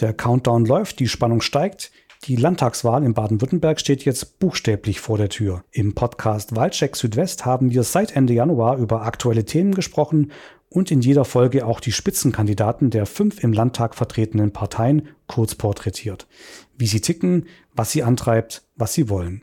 Der 0.00 0.12
Countdown 0.12 0.64
läuft, 0.64 1.00
die 1.00 1.08
Spannung 1.08 1.40
steigt. 1.40 1.90
Die 2.24 2.36
Landtagswahl 2.36 3.02
in 3.02 3.14
Baden-Württemberg 3.14 3.80
steht 3.80 4.04
jetzt 4.04 4.38
buchstäblich 4.38 5.00
vor 5.00 5.18
der 5.18 5.28
Tür. 5.28 5.64
Im 5.72 5.94
Podcast 5.94 6.54
Wahlcheck 6.54 6.94
Südwest 6.94 7.44
haben 7.44 7.70
wir 7.70 7.82
seit 7.82 8.14
Ende 8.14 8.32
Januar 8.32 8.76
über 8.76 9.02
aktuelle 9.02 9.44
Themen 9.44 9.74
gesprochen 9.74 10.30
und 10.68 10.92
in 10.92 11.00
jeder 11.00 11.24
Folge 11.24 11.66
auch 11.66 11.80
die 11.80 11.90
Spitzenkandidaten 11.90 12.90
der 12.90 13.06
fünf 13.06 13.42
im 13.42 13.52
Landtag 13.52 13.96
vertretenen 13.96 14.52
Parteien 14.52 15.08
kurz 15.26 15.56
porträtiert. 15.56 16.28
Wie 16.76 16.86
sie 16.86 17.00
ticken, 17.00 17.46
was 17.74 17.90
sie 17.90 18.04
antreibt, 18.04 18.62
was 18.76 18.94
sie 18.94 19.08
wollen. 19.08 19.42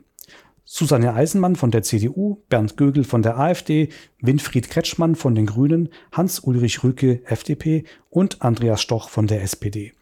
Susanne 0.64 1.12
Eisenmann 1.12 1.56
von 1.56 1.70
der 1.70 1.82
CDU, 1.82 2.42
Bernd 2.48 2.78
Gögel 2.78 3.04
von 3.04 3.22
der 3.22 3.38
AfD, 3.38 3.90
Winfried 4.20 4.70
Kretschmann 4.70 5.16
von 5.16 5.34
den 5.34 5.46
Grünen, 5.46 5.90
Hans-Ulrich 6.12 6.82
Rücke, 6.82 7.20
FDP 7.26 7.84
und 8.08 8.42
Andreas 8.42 8.80
Stoch 8.80 9.10
von 9.10 9.26
der 9.26 9.42
SPD. 9.42 9.92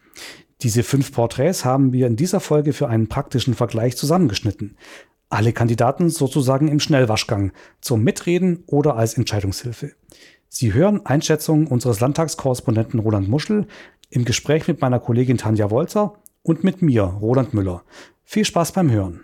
Diese 0.61 0.83
fünf 0.83 1.11
Porträts 1.11 1.65
haben 1.65 1.91
wir 1.93 2.07
in 2.07 2.15
dieser 2.15 2.39
Folge 2.39 2.73
für 2.73 2.87
einen 2.87 3.07
praktischen 3.07 3.53
Vergleich 3.53 3.97
zusammengeschnitten. 3.97 4.77
Alle 5.29 5.53
Kandidaten 5.53 6.09
sozusagen 6.09 6.67
im 6.67 6.79
Schnellwaschgang, 6.79 7.51
zum 7.81 8.03
Mitreden 8.03 8.63
oder 8.67 8.95
als 8.95 9.15
Entscheidungshilfe. 9.15 9.93
Sie 10.47 10.73
hören 10.73 11.05
Einschätzungen 11.05 11.67
unseres 11.67 11.99
Landtagskorrespondenten 11.99 12.99
Roland 12.99 13.27
Muschel 13.27 13.67
im 14.09 14.23
Gespräch 14.23 14.67
mit 14.67 14.81
meiner 14.81 14.99
Kollegin 14.99 15.37
Tanja 15.37 15.69
Wolzer 15.71 16.13
und 16.43 16.63
mit 16.63 16.81
mir, 16.81 17.03
Roland 17.03 17.53
Müller. 17.53 17.83
Viel 18.23 18.45
Spaß 18.45 18.71
beim 18.71 18.89
Hören. 18.91 19.21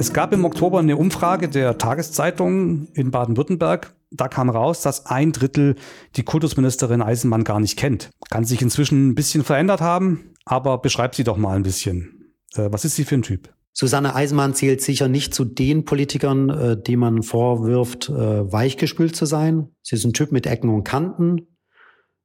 Es 0.00 0.14
gab 0.14 0.32
im 0.32 0.46
Oktober 0.46 0.78
eine 0.78 0.96
Umfrage 0.96 1.50
der 1.50 1.76
Tageszeitung 1.76 2.88
in 2.94 3.10
Baden-Württemberg. 3.10 3.94
Da 4.10 4.28
kam 4.28 4.48
raus, 4.48 4.80
dass 4.80 5.04
ein 5.04 5.30
Drittel 5.30 5.74
die 6.16 6.22
Kultusministerin 6.22 7.02
Eisenmann 7.02 7.44
gar 7.44 7.60
nicht 7.60 7.78
kennt. 7.78 8.08
Kann 8.30 8.44
sich 8.44 8.62
inzwischen 8.62 9.10
ein 9.10 9.14
bisschen 9.14 9.44
verändert 9.44 9.82
haben, 9.82 10.32
aber 10.46 10.78
beschreib 10.78 11.14
sie 11.14 11.22
doch 11.22 11.36
mal 11.36 11.54
ein 11.54 11.64
bisschen. 11.64 12.32
Äh, 12.54 12.68
was 12.70 12.86
ist 12.86 12.96
sie 12.96 13.04
für 13.04 13.16
ein 13.16 13.22
Typ? 13.22 13.52
Susanne 13.74 14.14
Eisenmann 14.14 14.54
zählt 14.54 14.80
sicher 14.80 15.06
nicht 15.06 15.34
zu 15.34 15.44
den 15.44 15.84
Politikern, 15.84 16.48
äh, 16.48 16.82
die 16.82 16.96
man 16.96 17.22
vorwirft, 17.22 18.08
äh, 18.08 18.50
weichgespült 18.50 19.14
zu 19.14 19.26
sein. 19.26 19.68
Sie 19.82 19.96
ist 19.96 20.06
ein 20.06 20.14
Typ 20.14 20.32
mit 20.32 20.46
Ecken 20.46 20.70
und 20.70 20.84
Kanten. 20.84 21.58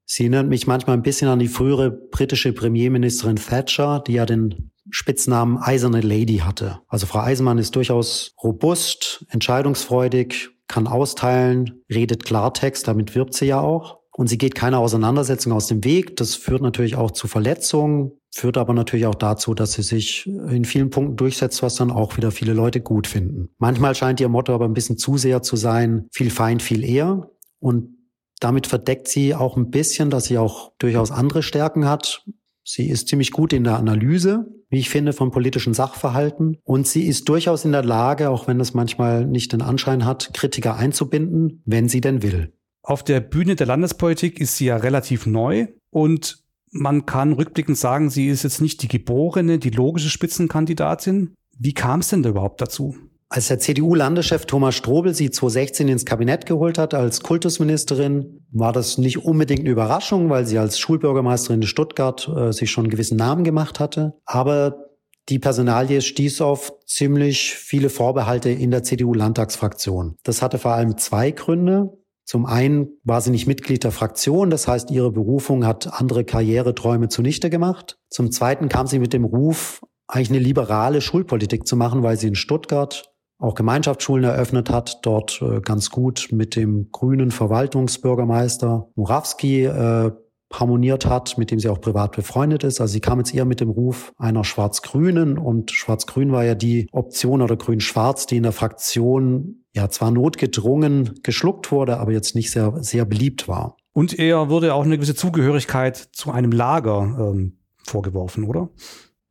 Sie 0.06 0.24
erinnert 0.24 0.48
mich 0.48 0.66
manchmal 0.66 0.96
ein 0.96 1.04
bisschen 1.04 1.28
an 1.28 1.40
die 1.40 1.50
frühere 1.50 1.92
britische 1.92 2.54
Premierministerin 2.54 3.36
Thatcher, 3.36 4.02
die 4.08 4.14
ja 4.14 4.26
den 4.26 4.72
Spitznamen 4.90 5.58
Eiserne 5.58 6.02
Lady 6.02 6.38
hatte. 6.38 6.80
Also 6.88 7.06
Frau 7.06 7.20
Eisenmann 7.20 7.58
ist 7.58 7.76
durchaus 7.76 8.34
robust, 8.44 9.26
entscheidungsfreudig, 9.30 10.50
kann 10.68 10.88
austeilen, 10.88 11.82
redet 11.92 12.26
Klartext, 12.26 12.88
damit 12.88 13.16
wirbt 13.16 13.34
sie 13.34 13.46
ja 13.46 13.60
auch. 13.60 14.00
Und 14.12 14.28
sie 14.28 14.38
geht 14.38 14.56
keine 14.56 14.78
Auseinandersetzung 14.78 15.52
aus 15.52 15.68
dem 15.68 15.84
Weg. 15.84 16.16
Das 16.16 16.36
führt 16.36 16.62
natürlich 16.62 16.96
auch 16.96 17.12
zu 17.12 17.28
Verletzungen, 17.28 18.14
führt 18.34 18.58
aber 18.58 18.74
natürlich 18.74 19.08
auch 19.08 19.16
dazu, 19.16 19.54
dass 19.54 19.74
sie 19.74 19.84
sich 19.84 20.26
in 20.26 20.64
vielen 20.64 20.90
Punkten 20.90 21.18
durchsetzt, 21.18 21.62
was 21.62 21.76
dann 21.76 21.92
auch 21.92 22.16
wieder 22.16 22.32
viele 22.32 22.54
Leute 22.54 22.80
gut 22.80 23.08
finden. 23.08 23.50
Manchmal 23.58 23.94
scheint 23.94 24.22
ihr 24.22 24.30
Motto 24.30 24.56
aber 24.56 24.66
ein 24.66 24.74
bisschen 24.74 24.98
zu 24.98 25.18
sehr 25.18 25.42
zu 25.42 25.58
sein, 25.58 26.08
viel 26.14 26.30
Feind, 26.30 26.62
viel 26.62 26.86
eher. 26.86 27.30
Und 27.60 27.98
damit 28.40 28.68
verdeckt 28.68 29.10
sie 29.10 29.36
auch 29.36 29.58
ein 29.58 29.70
bisschen, 29.70 30.10
dass 30.10 30.26
sie 30.26 30.38
auch 30.38 30.72
durchaus 30.78 31.12
andere 31.12 31.44
Stärken 31.44 31.86
hat. 31.86 32.24
Sie 32.64 32.90
ist 32.90 33.10
ziemlich 33.10 33.32
gut 33.32 33.52
in 33.52 33.66
der 33.66 33.78
Analyse, 33.78 34.46
wie 34.76 34.80
ich 34.80 34.90
finde, 34.90 35.14
von 35.14 35.32
politischen 35.32 35.74
Sachverhalten. 35.74 36.58
Und 36.66 36.86
sie 36.86 37.08
ist 37.08 37.30
durchaus 37.30 37.64
in 37.64 37.72
der 37.72 37.86
Lage, 37.86 38.30
auch 38.30 38.46
wenn 38.50 38.60
das 38.60 38.74
manchmal 38.74 39.26
nicht 39.26 39.54
den 39.54 39.62
Anschein 39.62 40.04
hat, 40.04 40.32
Kritiker 40.34 40.76
einzubinden, 40.76 41.64
wenn 41.64 41.88
sie 41.88 42.02
denn 42.02 42.22
will. 42.22 42.52
Auf 42.84 43.02
der 43.02 43.22
Bühne 43.22 43.56
der 43.56 43.68
Landespolitik 43.68 44.42
ist 44.42 44.58
sie 44.58 44.66
ja 44.66 44.76
relativ 44.76 45.28
neu 45.28 45.68
und 45.92 46.44
man 46.72 47.06
kann 47.06 47.32
rückblickend 47.32 47.78
sagen, 47.78 48.10
sie 48.10 48.28
ist 48.28 48.44
jetzt 48.44 48.60
nicht 48.60 48.82
die 48.84 48.90
geborene, 48.90 49.60
die 49.60 49.70
logische 49.70 50.10
Spitzenkandidatin. 50.10 51.36
Wie 51.58 51.74
kam 51.74 52.02
es 52.02 52.10
denn 52.10 52.22
da 52.22 52.32
überhaupt 52.32 52.60
dazu? 52.60 52.98
Als 53.28 53.48
der 53.48 53.60
CDU-Landeschef 53.60 54.46
Thomas 54.46 54.76
Strobel 54.76 55.16
sie 55.16 55.32
2016 55.32 55.88
ins 55.88 56.06
Kabinett 56.06 56.46
geholt 56.46 56.78
hat 56.78 56.94
als 56.94 57.22
Kultusministerin, 57.22 58.46
war 58.52 58.72
das 58.72 58.98
nicht 58.98 59.26
unbedingt 59.26 59.62
eine 59.62 59.72
Überraschung, 59.72 60.30
weil 60.30 60.46
sie 60.46 60.60
als 60.60 60.78
Schulbürgermeisterin 60.78 61.62
in 61.62 61.68
Stuttgart 61.68 62.30
äh, 62.30 62.54
sich 62.54 62.70
schon 62.70 62.86
einen 62.86 62.92
gewissen 62.92 63.18
Namen 63.18 63.44
gemacht 63.44 63.80
hatte. 63.80 64.14
Aber 64.26 64.86
die 65.28 65.40
Personalie 65.40 66.02
stieß 66.02 66.42
auf 66.42 66.72
ziemlich 66.86 67.56
viele 67.56 67.90
Vorbehalte 67.90 68.52
in 68.52 68.70
der 68.70 68.84
CDU-Landtagsfraktion. 68.84 70.18
Das 70.24 70.44
hatte 70.44 70.60
vor 70.60 70.74
allem 70.74 70.98
zwei 70.98 71.32
Gründe. 71.32 71.90
Zum 72.26 72.46
einen 72.46 72.90
war 73.04 73.22
sie 73.22 73.32
nicht 73.32 73.48
Mitglied 73.48 73.84
der 73.84 73.92
Fraktion, 73.92 74.50
das 74.50 74.68
heißt, 74.68 74.90
ihre 74.92 75.12
Berufung 75.12 75.66
hat 75.66 76.00
andere 76.00 76.26
Karriereträume 76.26 77.08
zunichte 77.08 77.50
gemacht. 77.50 77.98
Zum 78.10 78.32
zweiten 78.32 78.70
kam 78.70 78.88
sie 78.88 79.00
mit 79.00 79.14
dem 79.14 79.26
Ruf, 79.26 79.82
eigentlich 80.08 80.30
eine 80.30 80.40
liberale 80.40 81.02
Schulpolitik 81.02 81.68
zu 81.68 81.76
machen, 81.76 82.04
weil 82.04 82.18
sie 82.18 82.28
in 82.28 82.36
Stuttgart 82.36 83.15
auch 83.46 83.56
Gemeinschaftsschulen 83.56 84.24
eröffnet 84.24 84.70
hat, 84.70 85.00
dort 85.04 85.42
äh, 85.42 85.62
ganz 85.62 85.90
gut 85.90 86.30
mit 86.32 86.56
dem 86.56 86.90
grünen 86.92 87.32
Verwaltungsbürgermeister 87.32 88.90
Murawski 88.96 89.66
äh, 89.66 90.12
harmoniert 90.54 91.06
hat, 91.06 91.38
mit 91.38 91.52
dem 91.52 91.60
sie 91.60 91.70
auch 91.70 91.82
privat 91.82 92.16
befreundet 92.16 92.64
ist. 92.64 92.80
Also 92.80 92.94
sie 92.94 93.02
kam 93.02 93.20
jetzt 93.20 93.34
eher 93.34 93.46
mit 93.46 93.60
dem 93.60 93.70
Ruf 93.70 94.14
einer 94.18 94.44
Schwarz-Grünen 94.44 95.38
und 95.38 95.72
Schwarz-Grün 95.72 96.32
war 96.32 96.44
ja 96.44 96.56
die 96.56 96.88
Option 96.92 97.42
oder 97.42 97.58
Grün-Schwarz, 97.58 98.26
die 98.26 98.38
in 98.38 98.44
der 98.44 98.52
Fraktion 98.52 99.66
ja 99.74 99.90
zwar 99.90 100.12
notgedrungen 100.12 101.20
geschluckt 101.24 101.72
wurde, 101.72 102.00
aber 102.00 102.12
jetzt 102.12 102.36
nicht 102.36 102.52
sehr, 102.52 102.74
sehr 102.82 103.06
beliebt 103.06 103.48
war. 103.48 103.78
Und 103.94 104.18
er 104.18 104.50
wurde 104.50 104.74
auch 104.74 104.84
eine 104.84 104.98
gewisse 104.98 105.16
Zugehörigkeit 105.16 105.98
zu 105.98 106.32
einem 106.32 106.52
Lager 106.52 107.34
ähm, 107.34 107.60
vorgeworfen, 107.84 108.44
oder? 108.44 108.70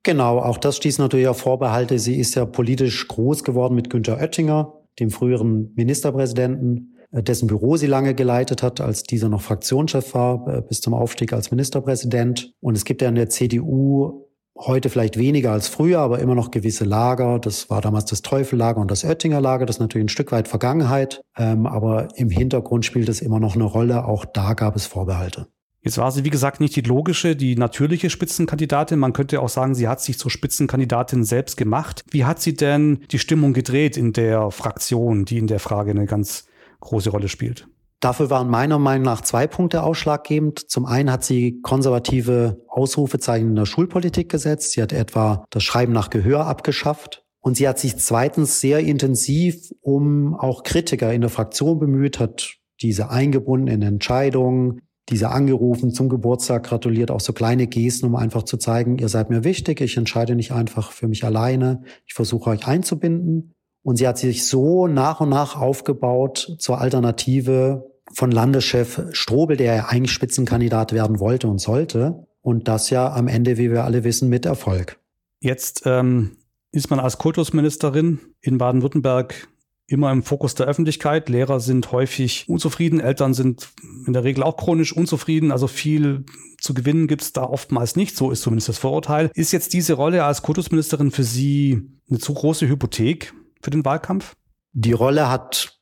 Genau, 0.04 0.38
auch 0.38 0.59
das 0.59 0.76
stieß 0.76 0.98
natürlich 0.98 1.28
auf 1.28 1.38
Vorbehalte. 1.38 1.98
Sie 1.98 2.16
ist 2.16 2.34
ja 2.34 2.44
politisch 2.44 3.09
groß 3.09 3.42
geworden 3.42 3.75
mit 3.75 3.88
Günter 3.88 4.19
Oettinger, 4.19 4.75
dem 5.00 5.10
früheren 5.10 5.72
Ministerpräsidenten, 5.76 6.98
äh, 7.10 7.22
dessen 7.22 7.47
Büro 7.47 7.78
sie 7.78 7.87
lange 7.87 8.14
geleitet 8.14 8.62
hat, 8.62 8.82
als 8.82 9.04
dieser 9.04 9.31
noch 9.31 9.41
Fraktionschef 9.41 10.14
war, 10.14 10.47
äh, 10.47 10.60
bis 10.60 10.82
zum 10.82 10.93
Aufstieg 10.93 11.32
als 11.32 11.50
Ministerpräsident. 11.50 12.53
Und 12.60 12.76
es 12.76 12.84
gibt 12.84 13.00
ja 13.00 13.09
in 13.09 13.14
der 13.14 13.31
CDU 13.31 14.26
heute 14.59 14.91
vielleicht 14.91 15.19
weniger 15.19 15.53
als 15.53 15.69
früher, 15.69 16.00
aber 16.00 16.19
immer 16.19 16.34
noch 16.34 16.50
gewisse 16.50 16.84
Lager. 16.84 17.38
Das 17.38 17.70
war 17.70 17.81
damals 17.81 18.04
das 18.04 18.20
Teufellager 18.20 18.82
und 18.82 18.91
das 18.91 19.04
Oettinger 19.04 19.41
Lager. 19.41 19.64
Das 19.64 19.76
ist 19.76 19.81
natürlich 19.81 20.04
ein 20.04 20.10
Stück 20.10 20.32
weit 20.32 20.48
Vergangenheit. 20.48 21.22
Ähm, 21.38 21.66
aber 21.66 22.09
im 22.16 22.28
Hintergrund 22.28 22.84
spielt 22.84 23.09
es 23.09 23.22
immer 23.22 23.41
noch 23.41 23.54
eine 23.54 23.64
Rolle. 23.64 24.04
Auch 24.04 24.26
da 24.26 24.53
gab 24.53 24.76
es 24.76 24.84
Vorbehalte. 24.84 25.47
Jetzt 25.84 25.99
war 25.99 26.11
sie, 26.11 26.25
wie 26.25 26.31
gesagt, 26.31 26.61
nicht 26.61 26.75
die 26.77 26.81
logische, 26.81 27.37
die 27.37 27.56
natürliche 27.56 28.09
Spitzenkandidatin. 28.09 28.99
Man 28.99 29.12
könnte 29.12 29.43
auch 29.43 29.50
sagen, 29.50 29.75
sie 29.75 29.87
hat 29.87 30.00
sich 30.00 30.19
zur 30.19 30.31
Spitzenkandidatin 30.31 31.25
selbst 31.25 31.59
gemacht. 31.59 32.03
Wie 32.11 32.25
hat 32.25 32.41
sie 32.41 32.55
denn 32.55 33.05
die 33.11 33.19
Stimmung 33.19 33.53
gedreht 33.53 33.99
in 33.99 34.15
der 34.15 34.50
Fraktion, 34.50 35.27
die 35.27 35.37
in 35.37 35.47
der 35.47 35.61
Frage 35.61 35.91
eine 35.91 36.06
ganz 36.06 36.47
große 36.81 37.11
Rolle 37.11 37.28
spielt? 37.28 37.69
Dafür 38.00 38.31
waren 38.31 38.49
meiner 38.49 38.78
Meinung 38.78 39.05
nach 39.05 39.21
zwei 39.21 39.47
Punkte 39.47 39.83
ausschlaggebend. 39.83 40.71
Zum 40.71 40.87
einen 40.87 41.11
hat 41.12 41.23
sie 41.23 41.61
konservative 41.62 42.62
Ausrufezeichen 42.69 43.49
in 43.49 43.55
der 43.55 43.67
Schulpolitik 43.67 44.31
gesetzt. 44.31 44.73
Sie 44.73 44.83
hat 44.83 44.93
etwa 44.93 45.44
das 45.50 45.65
Schreiben 45.65 45.93
nach 45.93 46.09
Gehör 46.09 46.47
abgeschafft. 46.47 47.25
Und 47.41 47.59
sie 47.59 47.69
hat 47.69 47.78
sich 47.78 47.99
zweitens 47.99 48.61
sehr 48.61 48.81
intensiv 48.81 49.71
um 49.83 50.34
auch 50.34 50.62
Kritiker 50.62 51.12
in 51.12 51.21
der 51.21 51.28
Fraktion 51.28 51.78
bemüht, 51.78 52.19
hat 52.19 52.56
diese 52.81 53.11
eingebunden 53.11 53.69
in 53.69 53.83
Entscheidungen, 53.83 54.81
diese 55.10 55.31
angerufen, 55.31 55.92
zum 55.92 56.09
Geburtstag 56.09 56.65
gratuliert, 56.65 57.10
auch 57.10 57.20
so 57.20 57.32
kleine 57.32 57.66
Gesten, 57.66 58.06
um 58.06 58.16
einfach 58.16 58.44
zu 58.44 58.56
zeigen, 58.56 58.98
ihr 58.98 59.09
seid 59.09 59.31
mir 59.31 59.44
wichtig, 59.44 59.81
ich 59.81 59.97
entscheide 59.97 60.34
nicht 60.34 60.53
einfach 60.53 60.92
für 60.92 61.08
mich 61.08 61.25
alleine, 61.25 61.82
ich 62.06 62.14
versuche 62.14 62.50
euch 62.50 62.67
einzubinden. 62.67 63.52
Und 63.82 63.96
sie 63.96 64.08
hat 64.08 64.17
sich 64.17 64.46
so 64.46 64.87
nach 64.87 65.20
und 65.20 65.29
nach 65.29 65.61
aufgebaut 65.61 66.56
zur 66.58 66.81
Alternative 66.81 67.90
von 68.12 68.31
Landeschef 68.31 69.02
Strobel, 69.12 69.58
der 69.58 69.75
ja 69.75 69.87
eigentlich 69.88 70.12
Spitzenkandidat 70.12 70.93
werden 70.94 71.20
wollte 71.20 71.49
und 71.49 71.58
sollte. 71.58 72.26
Und 72.40 72.67
das 72.67 72.88
ja 72.88 73.12
am 73.12 73.29
Ende, 73.29 73.58
wie 73.58 73.70
wir 73.70 73.84
alle 73.84 74.05
wissen, 74.05 74.31
mit 74.31 74.46
Erfolg. 74.46 74.99
Jetzt 75.40 75.82
ähm, 75.84 76.38
ist 76.73 76.88
man 76.88 76.99
als 76.99 77.19
Kultusministerin 77.19 78.20
in 78.40 78.56
Baden-Württemberg 78.56 79.49
immer 79.86 80.10
im 80.12 80.22
Fokus 80.22 80.54
der 80.54 80.66
Öffentlichkeit. 80.66 81.28
Lehrer 81.28 81.60
sind 81.60 81.92
häufig 81.92 82.48
unzufrieden, 82.48 83.00
Eltern 83.00 83.34
sind 83.34 83.69
in 84.06 84.12
der 84.12 84.25
Regel 84.25 84.42
auch 84.42 84.56
chronisch 84.56 84.94
unzufrieden. 84.94 85.52
Also 85.52 85.66
viel 85.66 86.25
zu 86.58 86.75
gewinnen 86.75 87.06
gibt 87.06 87.22
es 87.22 87.32
da 87.32 87.44
oftmals 87.44 87.96
nicht. 87.96 88.16
So 88.16 88.31
ist 88.31 88.42
zumindest 88.42 88.69
das 88.69 88.78
Vorurteil. 88.78 89.31
Ist 89.34 89.52
jetzt 89.52 89.72
diese 89.72 89.94
Rolle 89.94 90.25
als 90.25 90.42
Kultusministerin 90.42 91.10
für 91.10 91.25
Sie 91.25 91.82
eine 92.08 92.19
zu 92.19 92.32
große 92.34 92.69
Hypothek 92.69 93.34
für 93.60 93.70
den 93.70 93.84
Wahlkampf? 93.84 94.34
Die 94.72 94.92
Rolle 94.92 95.31
hat, 95.31 95.78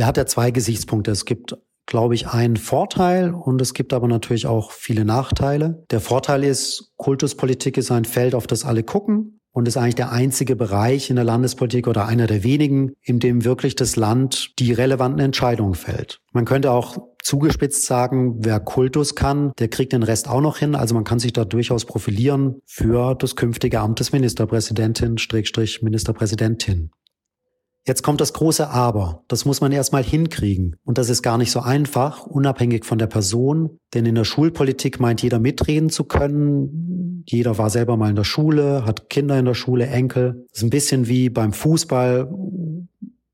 hat 0.00 0.16
ja 0.16 0.26
zwei 0.26 0.50
Gesichtspunkte. 0.50 1.10
Es 1.10 1.24
gibt 1.24 1.56
glaube 1.86 2.14
ich, 2.14 2.28
einen 2.28 2.56
Vorteil 2.56 3.34
und 3.34 3.60
es 3.60 3.74
gibt 3.74 3.92
aber 3.92 4.08
natürlich 4.08 4.46
auch 4.46 4.72
viele 4.72 5.04
Nachteile. 5.04 5.84
Der 5.90 6.00
Vorteil 6.00 6.42
ist, 6.42 6.94
Kultuspolitik 6.96 7.76
ist 7.76 7.90
ein 7.90 8.06
Feld, 8.06 8.34
auf 8.34 8.46
das 8.46 8.64
alle 8.64 8.82
gucken 8.82 9.40
und 9.54 9.68
ist 9.68 9.76
eigentlich 9.76 9.94
der 9.94 10.10
einzige 10.10 10.56
Bereich 10.56 11.08
in 11.10 11.16
der 11.16 11.24
Landespolitik 11.24 11.86
oder 11.86 12.06
einer 12.06 12.26
der 12.26 12.42
wenigen, 12.42 12.92
in 13.02 13.20
dem 13.20 13.44
wirklich 13.44 13.76
das 13.76 13.94
Land 13.94 14.58
die 14.58 14.72
relevanten 14.72 15.20
Entscheidungen 15.20 15.74
fällt. 15.74 16.20
Man 16.32 16.44
könnte 16.44 16.72
auch 16.72 16.98
zugespitzt 17.22 17.86
sagen, 17.86 18.34
wer 18.40 18.58
Kultus 18.58 19.14
kann, 19.14 19.52
der 19.60 19.68
kriegt 19.68 19.92
den 19.92 20.02
Rest 20.02 20.28
auch 20.28 20.40
noch 20.40 20.58
hin. 20.58 20.74
Also 20.74 20.94
man 20.94 21.04
kann 21.04 21.20
sich 21.20 21.32
da 21.32 21.44
durchaus 21.44 21.84
profilieren 21.84 22.56
für 22.66 23.14
das 23.14 23.36
künftige 23.36 23.78
Amt 23.78 24.00
des 24.00 24.12
Ministerpräsidentin, 24.12 25.18
Strich, 25.18 25.82
Ministerpräsidentin. 25.82 26.90
Jetzt 27.86 28.02
kommt 28.02 28.20
das 28.22 28.32
große 28.32 28.70
Aber. 28.70 29.24
Das 29.28 29.44
muss 29.44 29.60
man 29.60 29.70
erstmal 29.70 30.02
hinkriegen. 30.02 30.76
Und 30.84 30.96
das 30.96 31.10
ist 31.10 31.22
gar 31.22 31.36
nicht 31.36 31.50
so 31.50 31.60
einfach, 31.60 32.26
unabhängig 32.26 32.86
von 32.86 32.98
der 32.98 33.06
Person. 33.06 33.78
Denn 33.92 34.06
in 34.06 34.14
der 34.14 34.24
Schulpolitik 34.24 35.00
meint 35.00 35.22
jeder 35.22 35.38
mitreden 35.38 35.90
zu 35.90 36.04
können. 36.04 37.24
Jeder 37.26 37.58
war 37.58 37.68
selber 37.68 37.98
mal 37.98 38.08
in 38.08 38.16
der 38.16 38.24
Schule, 38.24 38.86
hat 38.86 39.10
Kinder 39.10 39.38
in 39.38 39.44
der 39.44 39.54
Schule, 39.54 39.86
Enkel. 39.86 40.46
Das 40.48 40.58
ist 40.58 40.64
ein 40.64 40.70
bisschen 40.70 41.08
wie 41.08 41.28
beim 41.28 41.52
Fußball, 41.52 42.30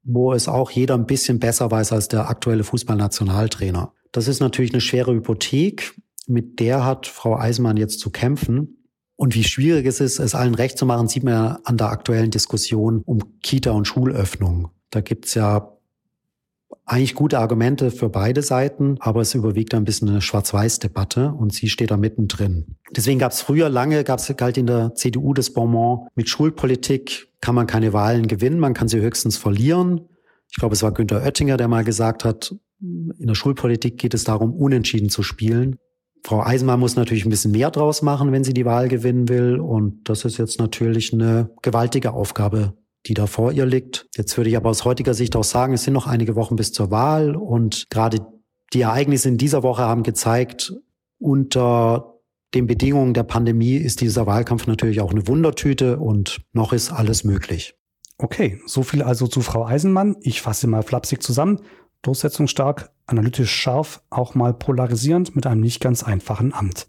wo 0.02 0.32
es 0.32 0.49
auch 0.49 0.73
jeder 0.73 0.94
ein 0.94 1.06
bisschen 1.06 1.38
besser 1.38 1.70
weiß 1.70 1.93
als 1.93 2.08
der 2.08 2.29
aktuelle 2.29 2.64
Fußballnationaltrainer. 2.64 3.93
Das 4.11 4.26
ist 4.26 4.41
natürlich 4.41 4.73
eine 4.73 4.81
schwere 4.81 5.14
Hypothek. 5.14 5.94
Mit 6.26 6.58
der 6.58 6.85
hat 6.85 7.06
Frau 7.06 7.37
Eisenmann 7.37 7.76
jetzt 7.76 8.00
zu 8.00 8.11
kämpfen. 8.11 8.80
Und 9.21 9.35
wie 9.35 9.45
schwierig 9.45 9.85
es 9.85 10.01
ist, 10.01 10.19
es 10.19 10.35
allen 10.35 10.55
recht 10.55 10.79
zu 10.79 10.87
machen, 10.87 11.07
sieht 11.07 11.25
man 11.25 11.35
ja 11.35 11.61
an 11.65 11.77
der 11.77 11.91
aktuellen 11.91 12.31
Diskussion 12.31 13.03
um 13.05 13.39
Kita- 13.43 13.73
und 13.73 13.85
Schulöffnung. 13.87 14.71
Da 14.89 15.03
gibt's 15.03 15.35
ja 15.35 15.77
eigentlich 16.87 17.15
gute 17.15 17.39
Argumente 17.39 17.91
für 17.91 18.09
beide 18.09 18.41
Seiten, 18.41 18.97
aber 18.99 19.21
es 19.21 19.35
überwiegt 19.35 19.75
ein 19.75 19.85
bisschen 19.85 20.09
eine 20.09 20.23
Schwarz-Weiß-Debatte 20.23 21.35
und 21.35 21.53
sie 21.53 21.69
steht 21.69 21.91
da 21.91 21.99
mittendrin. 21.99 22.77
Deswegen 22.97 23.19
gab 23.19 23.33
es 23.33 23.43
früher 23.43 23.69
lange, 23.69 24.05
gab's, 24.05 24.33
galt 24.39 24.57
in 24.57 24.67
der 24.67 24.95
CDU 24.95 25.35
das 25.35 25.51
Bonbon, 25.51 26.09
mit 26.15 26.31
Schulpolitik 26.31 27.29
kann 27.43 27.55
man 27.55 27.67
keine 27.67 27.93
Wahlen 27.93 28.27
gewinnen, 28.27 28.59
man 28.59 28.73
kann 28.73 28.89
sie 28.89 29.03
höchstens 29.03 29.37
verlieren. 29.37 30.09
Ich 30.51 30.57
glaube, 30.57 30.75
es 30.75 30.83
war 30.83 30.93
Günter 30.93 31.23
Oettinger, 31.23 31.59
der 31.59 31.69
mal 31.69 31.85
gesagt 31.85 32.25
hat, 32.25 32.55
in 32.81 33.27
der 33.27 33.35
Schulpolitik 33.35 33.99
geht 33.99 34.15
es 34.15 34.25
darum, 34.25 34.55
unentschieden 34.55 35.11
zu 35.11 35.23
spielen. 35.23 35.77
Frau 36.23 36.43
Eisenmann 36.43 36.81
muss 36.81 36.97
natürlich 36.97 37.25
ein 37.25 37.31
bisschen 37.31 37.53
mehr 37.53 37.71
draus 37.71 38.03
machen, 38.03 38.33
wenn 38.33 38.45
sie 38.45 38.55
die 38.55 38.65
Wahl 38.65 38.89
gewinnen 38.89 39.29
will. 39.29 39.59
Und 39.59 40.09
das 40.09 40.25
ist 40.25 40.39
jetzt 40.39 40.59
natürlich 40.59 41.13
eine 41.13 41.51
gewaltige 41.63 42.13
Aufgabe, 42.13 42.75
die 43.07 43.15
da 43.15 43.27
vor 43.27 43.53
ihr 43.53 43.67
liegt. 43.67 44.07
Jetzt 44.17 44.37
würde 44.37 44.51
ich 44.51 44.57
aber 44.57 44.71
aus 44.71 44.85
heutiger 44.85 45.15
Sicht 45.15 45.35
auch 45.37 45.45
sagen, 45.45 45.75
es 45.75 45.85
sind 45.85 45.95
noch 45.95 46.07
einige 46.07 46.37
Wochen 46.37 46.57
bis 46.57 46.73
zur 46.73 46.91
Wahl. 46.91 47.37
Und 47.37 47.87
gerade 47.91 48.19
die 48.73 48.83
Ereignisse 48.83 49.29
in 49.29 49.39
dieser 49.39 49.63
Woche 49.63 49.83
haben 49.83 50.03
gezeigt, 50.03 50.75
unter 51.19 52.21
den 52.55 52.67
Bedingungen 52.67 53.15
der 53.15 53.23
Pandemie 53.23 53.77
ist 53.77 54.01
dieser 54.01 54.27
Wahlkampf 54.27 54.67
natürlich 54.67 55.01
auch 55.01 55.13
eine 55.13 55.27
Wundertüte 55.27 55.99
und 55.99 56.43
noch 56.53 56.73
ist 56.73 56.93
alles 56.93 57.25
möglich. 57.25 57.75
Okay, 58.19 58.61
so 58.67 58.83
viel 58.83 59.03
also 59.03 59.27
zu 59.27 59.41
Frau 59.41 59.65
Eisenmann. 59.65 60.17
Ich 60.21 60.43
fasse 60.43 60.67
mal 60.67 60.83
flapsig 60.83 61.23
zusammen 61.23 61.61
durchsetzungsstark, 62.02 62.91
analytisch 63.06 63.52
scharf, 63.52 64.02
auch 64.11 64.35
mal 64.35 64.55
polarisierend 64.55 65.37
mit 65.37 65.47
einem 65.47 65.61
nicht 65.61 65.81
ganz 65.81 66.02
einfachen 66.02 66.55
Amt. 66.55 66.88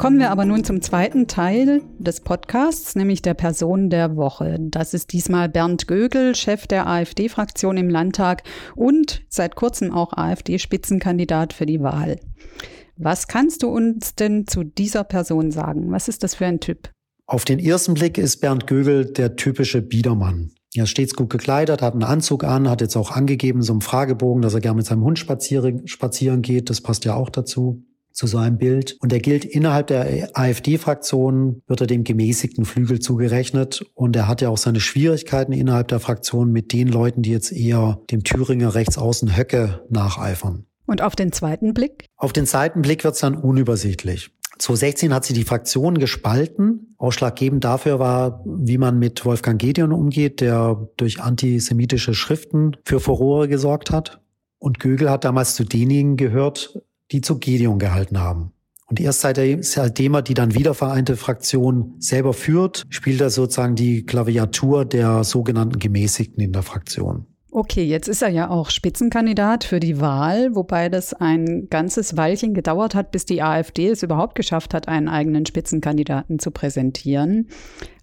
Kommen 0.00 0.18
wir 0.18 0.30
aber 0.30 0.46
nun 0.46 0.64
zum 0.64 0.80
zweiten 0.80 1.26
Teil 1.26 1.82
des 1.98 2.22
Podcasts, 2.22 2.96
nämlich 2.96 3.20
der 3.20 3.34
Person 3.34 3.90
der 3.90 4.16
Woche. 4.16 4.56
Das 4.58 4.94
ist 4.94 5.12
diesmal 5.12 5.50
Bernd 5.50 5.88
Gögel, 5.88 6.34
Chef 6.34 6.66
der 6.66 6.86
AfD-Fraktion 6.86 7.76
im 7.76 7.90
Landtag 7.90 8.42
und 8.74 9.20
seit 9.28 9.56
kurzem 9.56 9.92
auch 9.92 10.14
AfD-Spitzenkandidat 10.14 11.52
für 11.52 11.66
die 11.66 11.82
Wahl. 11.82 12.18
Was 13.02 13.28
kannst 13.28 13.62
du 13.62 13.68
uns 13.68 14.14
denn 14.14 14.46
zu 14.46 14.62
dieser 14.62 15.04
Person 15.04 15.50
sagen? 15.52 15.90
Was 15.90 16.06
ist 16.06 16.22
das 16.22 16.34
für 16.34 16.44
ein 16.44 16.60
Typ? 16.60 16.90
Auf 17.26 17.46
den 17.46 17.58
ersten 17.58 17.94
Blick 17.94 18.18
ist 18.18 18.42
Bernd 18.42 18.66
Gögel 18.66 19.06
der 19.06 19.36
typische 19.36 19.80
Biedermann. 19.80 20.50
Er 20.74 20.84
ist 20.84 20.90
stets 20.90 21.14
gut 21.14 21.30
gekleidet, 21.30 21.80
hat 21.80 21.94
einen 21.94 22.02
Anzug 22.02 22.44
an, 22.44 22.68
hat 22.68 22.82
jetzt 22.82 22.96
auch 22.96 23.10
angegeben, 23.10 23.62
so 23.62 23.72
einem 23.72 23.80
Fragebogen, 23.80 24.42
dass 24.42 24.52
er 24.52 24.60
gerne 24.60 24.76
mit 24.76 24.86
seinem 24.86 25.02
Hund 25.02 25.18
spazieren, 25.18 25.88
spazieren 25.88 26.42
geht. 26.42 26.68
Das 26.68 26.82
passt 26.82 27.06
ja 27.06 27.14
auch 27.14 27.30
dazu 27.30 27.82
zu 28.12 28.26
so 28.26 28.36
einem 28.36 28.58
Bild. 28.58 28.98
Und 29.00 29.14
er 29.14 29.20
gilt 29.20 29.46
innerhalb 29.46 29.86
der 29.86 30.28
AfD-Fraktion, 30.34 31.62
wird 31.66 31.80
er 31.80 31.86
dem 31.86 32.04
gemäßigten 32.04 32.66
Flügel 32.66 33.00
zugerechnet. 33.00 33.82
Und 33.94 34.14
er 34.14 34.28
hat 34.28 34.42
ja 34.42 34.50
auch 34.50 34.58
seine 34.58 34.80
Schwierigkeiten 34.80 35.52
innerhalb 35.52 35.88
der 35.88 36.00
Fraktion 36.00 36.52
mit 36.52 36.74
den 36.74 36.88
Leuten, 36.88 37.22
die 37.22 37.30
jetzt 37.30 37.50
eher 37.50 37.98
dem 38.10 38.24
Thüringer 38.24 38.74
Rechtsaußen 38.74 39.38
Höcke 39.38 39.86
nacheifern. 39.88 40.66
Und 40.90 41.02
auf 41.02 41.14
den 41.14 41.30
zweiten 41.30 41.72
Blick? 41.72 42.06
Auf 42.16 42.32
den 42.32 42.46
zweiten 42.46 42.82
Blick 42.82 43.04
wird 43.04 43.14
es 43.14 43.20
dann 43.20 43.36
unübersichtlich. 43.36 44.32
2016 44.58 45.14
hat 45.14 45.24
sie 45.24 45.34
die 45.34 45.44
Fraktion 45.44 45.98
gespalten. 45.98 46.96
Ausschlaggebend 46.98 47.62
dafür 47.62 48.00
war, 48.00 48.42
wie 48.44 48.76
man 48.76 48.98
mit 48.98 49.24
Wolfgang 49.24 49.60
Gedeon 49.60 49.92
umgeht, 49.92 50.40
der 50.40 50.88
durch 50.96 51.20
antisemitische 51.20 52.12
Schriften 52.12 52.76
für 52.84 52.98
Furore 52.98 53.46
gesorgt 53.46 53.92
hat. 53.92 54.20
Und 54.58 54.80
Gögel 54.80 55.08
hat 55.08 55.24
damals 55.24 55.54
zu 55.54 55.62
denjenigen 55.62 56.16
gehört, 56.16 56.80
die 57.12 57.20
zu 57.20 57.38
Gedeon 57.38 57.78
gehalten 57.78 58.18
haben. 58.18 58.50
Und 58.88 58.98
erst 58.98 59.20
seitdem 59.20 60.14
er 60.14 60.22
die 60.22 60.34
dann 60.34 60.56
wiedervereinte 60.56 61.16
Fraktion 61.16 61.94
selber 62.00 62.32
führt, 62.32 62.82
spielt 62.88 63.20
er 63.20 63.30
sozusagen 63.30 63.76
die 63.76 64.04
Klaviatur 64.04 64.84
der 64.84 65.22
sogenannten 65.22 65.78
Gemäßigten 65.78 66.42
in 66.42 66.50
der 66.50 66.64
Fraktion. 66.64 67.26
Okay, 67.52 67.82
jetzt 67.82 68.06
ist 68.06 68.22
er 68.22 68.28
ja 68.28 68.48
auch 68.48 68.70
Spitzenkandidat 68.70 69.64
für 69.64 69.80
die 69.80 70.00
Wahl, 70.00 70.54
wobei 70.54 70.88
das 70.88 71.14
ein 71.14 71.66
ganzes 71.68 72.16
Weilchen 72.16 72.54
gedauert 72.54 72.94
hat, 72.94 73.10
bis 73.10 73.24
die 73.24 73.42
AfD 73.42 73.88
es 73.88 74.04
überhaupt 74.04 74.36
geschafft 74.36 74.72
hat, 74.72 74.86
einen 74.86 75.08
eigenen 75.08 75.46
Spitzenkandidaten 75.46 76.38
zu 76.38 76.52
präsentieren. 76.52 77.48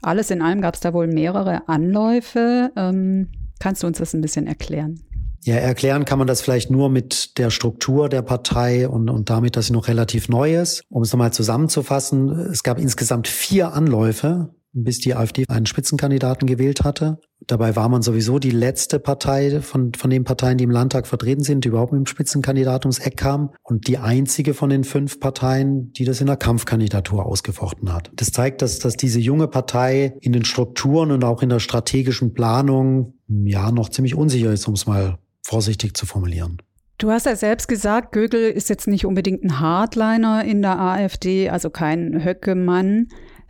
Alles 0.02 0.32
in 0.32 0.42
allem 0.42 0.62
gab 0.62 0.76
es 0.76 0.82
da 0.82 0.94
wohl 0.94 1.08
mehrere 1.08 1.68
Anläufe. 1.70 2.72
Ähm, 2.76 3.30
kannst 3.60 3.84
du 3.84 3.88
uns 3.88 4.00
das 4.00 4.14
ein 4.14 4.22
bisschen 4.22 4.48
erklären? 4.48 5.00
Ja, 5.44 5.56
erklären 5.56 6.04
kann 6.04 6.20
man 6.20 6.28
das 6.28 6.42
vielleicht 6.42 6.70
nur 6.70 6.90
mit 6.90 7.38
der 7.38 7.52
Struktur 7.52 8.10
der 8.10 8.24
Partei 8.24 8.90
und, 8.90 9.10
und 9.10 9.30
damit, 9.30 9.56
dass 9.56 9.68
sie 9.68 9.74
noch 9.74 9.88
relativ 9.88 10.28
neu 10.28 10.58
ist. 10.60 10.84
Um 10.90 11.04
es 11.04 11.14
nochmal 11.14 11.32
zusammenzufassen, 11.32 12.30
es 12.52 12.64
gab 12.64 12.80
insgesamt 12.80 13.30
vier 13.30 13.72
Anläufe, 13.72 14.50
bis 14.74 15.00
die 15.00 15.16
AfD 15.16 15.46
einen 15.48 15.66
Spitzenkandidaten 15.66 16.48
gewählt 16.48 16.84
hatte. 16.84 17.19
Dabei 17.46 17.75
war 17.75 17.88
man 17.90 18.02
sowieso 18.02 18.40
die 18.40 18.52
letzte 18.52 19.00
Partei 19.00 19.62
von, 19.62 19.94
von 19.94 20.10
den 20.10 20.24
Parteien, 20.24 20.58
die 20.58 20.64
im 20.64 20.72
Landtag 20.72 21.08
vertreten 21.08 21.44
sind, 21.44 21.64
die 21.64 21.69
überhaupt 21.69 21.94
mit 21.94 22.00
dem 22.00 22.06
Spitzenkandidat 22.06 22.86
ums 22.86 23.00
Eck 23.00 23.18
kam 23.18 23.52
und 23.64 23.88
die 23.88 23.97
einzige 23.97 24.54
von 24.54 24.69
den 24.69 24.83
fünf 24.83 25.19
Parteien, 25.19 25.92
die 25.94 26.06
das 26.06 26.21
in 26.21 26.28
der 26.28 26.38
Kampfkandidatur 26.38 27.26
ausgefochten 27.26 27.94
hat. 27.94 28.12
Das 28.16 28.31
zeigt, 28.31 28.62
dass, 28.62 28.80
dass 28.80 28.97
diese 28.97 29.19
junge 29.19 29.47
Partei 29.47 30.18
in 30.21 30.33
den 30.33 30.45
Strukturen 30.45 31.12
und 31.12 31.24
auch 31.24 31.42
in 31.42 31.50
der 31.50 31.59
strategischen 31.59 32.33
Planung 32.33 33.14
ja 33.28 33.71
noch 33.71 33.90
ziemlich 33.90 34.16
unsicher 34.16 34.52
ist, 34.52 34.68
um 34.68 34.74
es 34.74 34.88
mal 34.88 35.18
vorsichtig 35.44 35.95
zu 35.95 36.06
formulieren. 36.06 36.57
Du 36.97 37.12
hast 37.12 37.28
ja 37.28 37.36
selbst 37.36 37.68
gesagt, 37.68 38.12
Gögel 38.12 38.50
ist 38.50 38.69
jetzt 38.69 38.88
nicht 38.88 39.06
unbedingt 39.06 39.44
ein 39.44 39.59
Hardliner 39.59 40.44
in 40.44 40.64
der 40.64 40.80
AfD, 40.80 41.50
also 41.50 41.69
kein 41.69 42.24
Höckemann. 42.26 43.09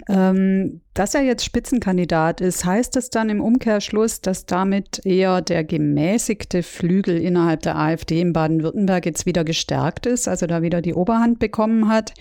Ähm, 0.10 0.82
dass 0.94 1.16
er 1.16 1.22
jetzt 1.22 1.44
Spitzenkandidat 1.44 2.40
ist, 2.40 2.64
heißt 2.64 2.96
das 2.96 3.10
dann 3.10 3.30
im 3.30 3.42
Umkehrschluss, 3.42 4.22
dass 4.22 4.46
damit 4.46 5.06
eher 5.06 5.42
der 5.42 5.64
gemäßigte 5.64 6.64
Flügel 6.64 7.18
innerhalb 7.18 7.62
der 7.62 7.78
AfD 7.78 8.22
in 8.22 8.32
Baden-Württemberg 8.32 9.06
jetzt 9.06 9.26
wieder 9.26 9.44
gestärkt 9.44 10.06
ist, 10.06 10.28
also 10.28 10.48
da 10.48 10.62
wieder 10.62 10.82
die 10.82 10.94
Oberhand 10.94 11.40
bekommen 11.40 11.90
hat? 11.90 12.14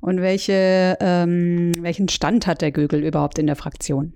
Und 0.00 0.20
welche, 0.20 0.96
ähm, 1.00 1.72
welchen 1.80 2.08
Stand 2.08 2.46
hat 2.46 2.60
der 2.60 2.72
Gögel 2.72 3.04
überhaupt 3.04 3.38
in 3.38 3.46
der 3.46 3.56
Fraktion? 3.56 4.14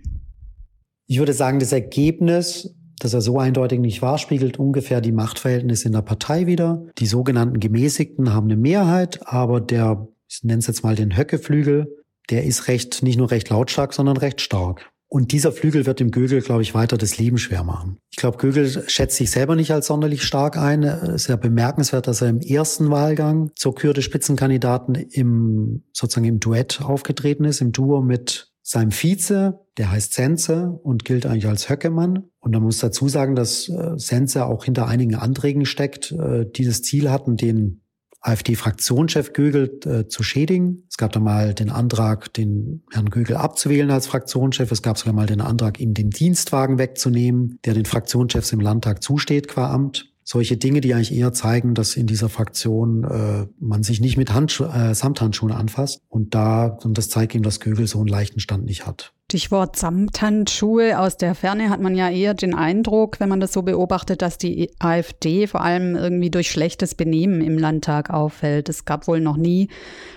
Ich 1.06 1.18
würde 1.18 1.32
sagen, 1.32 1.58
das 1.58 1.72
Ergebnis, 1.72 2.74
das 2.98 3.14
er 3.14 3.22
so 3.22 3.38
eindeutig 3.38 3.80
nicht 3.80 4.02
war, 4.02 4.18
spiegelt 4.18 4.58
ungefähr 4.58 5.00
die 5.00 5.12
Machtverhältnisse 5.12 5.86
in 5.86 5.92
der 5.92 6.02
Partei 6.02 6.46
wieder. 6.46 6.84
Die 6.98 7.06
sogenannten 7.06 7.60
Gemäßigten 7.60 8.34
haben 8.34 8.48
eine 8.48 8.56
Mehrheit, 8.56 9.20
aber 9.26 9.60
der, 9.60 10.08
ich 10.28 10.44
nenne 10.44 10.58
es 10.58 10.66
jetzt 10.66 10.82
mal 10.82 10.94
den 10.94 11.16
Höckeflügel, 11.16 11.97
der 12.30 12.44
ist 12.44 12.68
recht, 12.68 13.02
nicht 13.02 13.18
nur 13.18 13.30
recht 13.30 13.48
lautstark, 13.48 13.92
sondern 13.94 14.16
recht 14.16 14.40
stark. 14.40 14.90
Und 15.10 15.32
dieser 15.32 15.52
Flügel 15.52 15.86
wird 15.86 16.00
dem 16.00 16.10
Gögel, 16.10 16.42
glaube 16.42 16.60
ich, 16.60 16.74
weiter 16.74 16.98
das 16.98 17.16
Leben 17.16 17.38
schwer 17.38 17.64
machen. 17.64 17.96
Ich 18.10 18.18
glaube, 18.18 18.36
Gögel 18.36 18.84
schätzt 18.88 19.16
sich 19.16 19.30
selber 19.30 19.56
nicht 19.56 19.72
als 19.72 19.86
sonderlich 19.86 20.22
stark 20.22 20.58
ein. 20.58 20.82
Es 20.82 21.22
ist 21.22 21.28
ja 21.28 21.36
bemerkenswert, 21.36 22.06
dass 22.06 22.20
er 22.20 22.28
im 22.28 22.40
ersten 22.40 22.90
Wahlgang 22.90 23.50
zur 23.54 23.74
Kür 23.74 23.94
des 23.94 24.04
Spitzenkandidaten 24.04 24.96
im, 24.96 25.84
sozusagen 25.94 26.26
im 26.26 26.40
Duett 26.40 26.82
aufgetreten 26.82 27.44
ist, 27.44 27.62
im 27.62 27.72
Duo 27.72 28.02
mit 28.02 28.52
seinem 28.62 28.90
Vize, 28.90 29.60
der 29.78 29.90
heißt 29.90 30.12
Sense 30.12 30.78
und 30.82 31.06
gilt 31.06 31.24
eigentlich 31.24 31.46
als 31.46 31.70
Höckemann. 31.70 32.24
Und 32.40 32.52
man 32.52 32.62
muss 32.62 32.78
dazu 32.78 33.08
sagen, 33.08 33.34
dass 33.34 33.66
äh, 33.70 33.94
Sense 33.96 34.44
auch 34.44 34.64
hinter 34.64 34.88
einigen 34.88 35.14
Anträgen 35.14 35.64
steckt, 35.64 36.12
äh, 36.12 36.44
die 36.44 36.66
das 36.66 36.82
Ziel 36.82 37.10
hatten, 37.10 37.38
den 37.38 37.80
AfD-Fraktionschef 38.28 39.32
Gögel 39.32 39.80
äh, 39.84 40.06
zu 40.06 40.22
schädigen. 40.22 40.84
Es 40.88 40.96
gab 40.96 41.12
da 41.12 41.20
mal 41.20 41.54
den 41.54 41.70
Antrag, 41.70 42.32
den 42.34 42.82
Herrn 42.92 43.10
Gögel 43.10 43.36
abzuwählen 43.36 43.90
als 43.90 44.06
Fraktionschef. 44.06 44.70
Es 44.70 44.82
gab 44.82 44.98
sogar 44.98 45.14
mal 45.14 45.26
den 45.26 45.40
Antrag, 45.40 45.80
ihm 45.80 45.94
den 45.94 46.10
Dienstwagen 46.10 46.78
wegzunehmen, 46.78 47.58
der 47.64 47.74
den 47.74 47.86
Fraktionschefs 47.86 48.52
im 48.52 48.60
Landtag 48.60 49.02
zusteht 49.02 49.48
qua 49.48 49.72
Amt. 49.72 50.12
Solche 50.28 50.58
Dinge, 50.58 50.82
die 50.82 50.92
eigentlich 50.92 51.14
eher 51.14 51.32
zeigen, 51.32 51.72
dass 51.72 51.96
in 51.96 52.06
dieser 52.06 52.28
Fraktion 52.28 53.02
äh, 53.04 53.46
man 53.58 53.82
sich 53.82 53.98
nicht 53.98 54.18
mit 54.18 54.34
Handschu 54.34 54.64
äh, 54.64 54.94
Samthandschuhen 54.94 55.52
anfasst. 55.52 56.02
Und 56.10 56.34
da, 56.34 56.66
und 56.84 56.98
das 56.98 57.08
zeigt 57.08 57.34
ihm, 57.34 57.42
dass 57.42 57.60
Gögel 57.60 57.86
so 57.86 57.98
einen 57.98 58.08
leichten 58.08 58.38
Stand 58.38 58.66
nicht 58.66 58.86
hat. 58.86 59.14
Stichwort 59.30 59.76
Samthandschuhe. 59.76 60.98
Aus 60.98 61.16
der 61.16 61.34
Ferne 61.34 61.70
hat 61.70 61.80
man 61.80 61.94
ja 61.94 62.10
eher 62.10 62.34
den 62.34 62.54
Eindruck, 62.54 63.20
wenn 63.20 63.30
man 63.30 63.40
das 63.40 63.54
so 63.54 63.62
beobachtet, 63.62 64.20
dass 64.20 64.36
die 64.36 64.70
AfD 64.78 65.46
vor 65.46 65.62
allem 65.62 65.96
irgendwie 65.96 66.30
durch 66.30 66.50
schlechtes 66.50 66.94
Benehmen 66.94 67.40
im 67.40 67.56
Landtag 67.56 68.10
auffällt. 68.10 68.68
Es 68.68 68.84
gab 68.84 69.08
wohl 69.08 69.20
noch 69.20 69.38
nie 69.38 69.68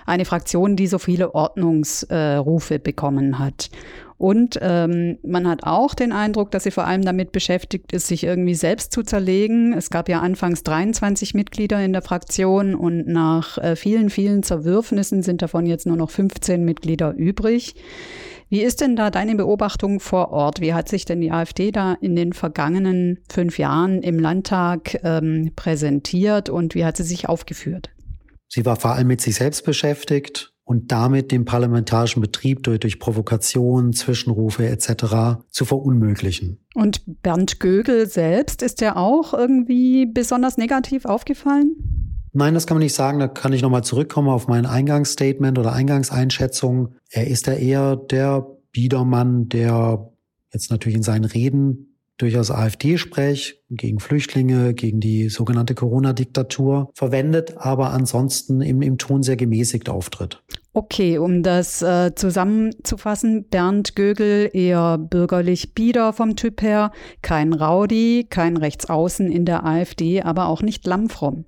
eine 0.04 0.26
Fraktion, 0.26 0.76
die 0.76 0.88
so 0.88 0.98
viele 0.98 1.34
Ordnungsrufe 1.34 2.74
äh, 2.74 2.78
bekommen 2.78 3.38
hat. 3.38 3.70
Und 4.22 4.56
ähm, 4.62 5.18
man 5.24 5.48
hat 5.48 5.64
auch 5.64 5.96
den 5.96 6.12
Eindruck, 6.12 6.52
dass 6.52 6.62
sie 6.62 6.70
vor 6.70 6.86
allem 6.86 7.04
damit 7.04 7.32
beschäftigt 7.32 7.92
ist, 7.92 8.06
sich 8.06 8.22
irgendwie 8.22 8.54
selbst 8.54 8.92
zu 8.92 9.02
zerlegen. 9.02 9.72
Es 9.72 9.90
gab 9.90 10.08
ja 10.08 10.20
anfangs 10.20 10.62
23 10.62 11.34
Mitglieder 11.34 11.84
in 11.84 11.92
der 11.92 12.02
Fraktion 12.02 12.76
und 12.76 13.08
nach 13.08 13.58
äh, 13.58 13.74
vielen, 13.74 14.10
vielen 14.10 14.44
Zerwürfnissen 14.44 15.24
sind 15.24 15.42
davon 15.42 15.66
jetzt 15.66 15.86
nur 15.86 15.96
noch 15.96 16.10
15 16.10 16.64
Mitglieder 16.64 17.12
übrig. 17.14 17.74
Wie 18.48 18.62
ist 18.62 18.80
denn 18.80 18.94
da 18.94 19.10
deine 19.10 19.34
Beobachtung 19.34 19.98
vor 19.98 20.30
Ort? 20.30 20.60
Wie 20.60 20.72
hat 20.72 20.88
sich 20.88 21.04
denn 21.04 21.20
die 21.20 21.32
AfD 21.32 21.72
da 21.72 21.94
in 22.00 22.14
den 22.14 22.32
vergangenen 22.32 23.18
fünf 23.28 23.58
Jahren 23.58 24.02
im 24.02 24.20
Landtag 24.20 25.00
ähm, 25.02 25.50
präsentiert 25.56 26.48
und 26.48 26.76
wie 26.76 26.84
hat 26.84 26.96
sie 26.96 27.02
sich 27.02 27.28
aufgeführt? 27.28 27.90
Sie 28.46 28.64
war 28.64 28.76
vor 28.76 28.92
allem 28.92 29.08
mit 29.08 29.20
sich 29.20 29.34
selbst 29.34 29.64
beschäftigt, 29.64 30.51
und 30.64 30.92
damit 30.92 31.32
den 31.32 31.44
parlamentarischen 31.44 32.22
Betrieb 32.22 32.62
durch, 32.62 32.80
durch 32.80 32.98
Provokation, 32.98 33.92
Zwischenrufe 33.92 34.66
etc. 34.68 35.42
zu 35.50 35.64
verunmöglichen. 35.64 36.64
Und 36.74 37.02
Bernd 37.22 37.60
Gögel 37.60 38.06
selbst, 38.06 38.62
ist 38.62 38.80
der 38.80 38.96
auch 38.96 39.34
irgendwie 39.34 40.06
besonders 40.06 40.56
negativ 40.56 41.04
aufgefallen? 41.04 41.76
Nein, 42.32 42.54
das 42.54 42.66
kann 42.66 42.76
man 42.76 42.82
nicht 42.82 42.94
sagen. 42.94 43.18
Da 43.18 43.28
kann 43.28 43.52
ich 43.52 43.60
nochmal 43.60 43.84
zurückkommen 43.84 44.28
auf 44.28 44.48
mein 44.48 44.64
Eingangsstatement 44.64 45.58
oder 45.58 45.72
Eingangseinschätzung. 45.72 46.94
Er 47.10 47.26
ist 47.26 47.46
ja 47.46 47.54
eher 47.54 47.96
der 47.96 48.46
Biedermann, 48.72 49.48
der 49.48 50.10
jetzt 50.52 50.70
natürlich 50.70 50.96
in 50.96 51.02
seinen 51.02 51.24
Reden 51.24 51.91
durchaus 52.18 52.50
AfD-Sprech 52.50 53.62
gegen 53.70 54.00
Flüchtlinge, 54.00 54.74
gegen 54.74 55.00
die 55.00 55.28
sogenannte 55.28 55.74
Corona-Diktatur 55.74 56.90
verwendet, 56.94 57.54
aber 57.56 57.90
ansonsten 57.90 58.60
im, 58.60 58.82
im 58.82 58.98
Ton 58.98 59.22
sehr 59.22 59.36
gemäßigt 59.36 59.88
auftritt. 59.88 60.42
Okay, 60.74 61.18
um 61.18 61.42
das 61.42 61.82
äh, 61.82 62.14
zusammenzufassen, 62.14 63.44
Bernd 63.50 63.94
Gögel 63.94 64.48
eher 64.52 64.96
bürgerlich 64.96 65.74
bieder 65.74 66.12
vom 66.12 66.34
Typ 66.36 66.62
her, 66.62 66.92
kein 67.20 67.52
Rowdy, 67.52 68.26
kein 68.30 68.56
Rechtsaußen 68.56 69.30
in 69.30 69.44
der 69.44 69.66
AfD, 69.66 70.22
aber 70.22 70.46
auch 70.46 70.62
nicht 70.62 70.86
lammfromm. 70.86 71.44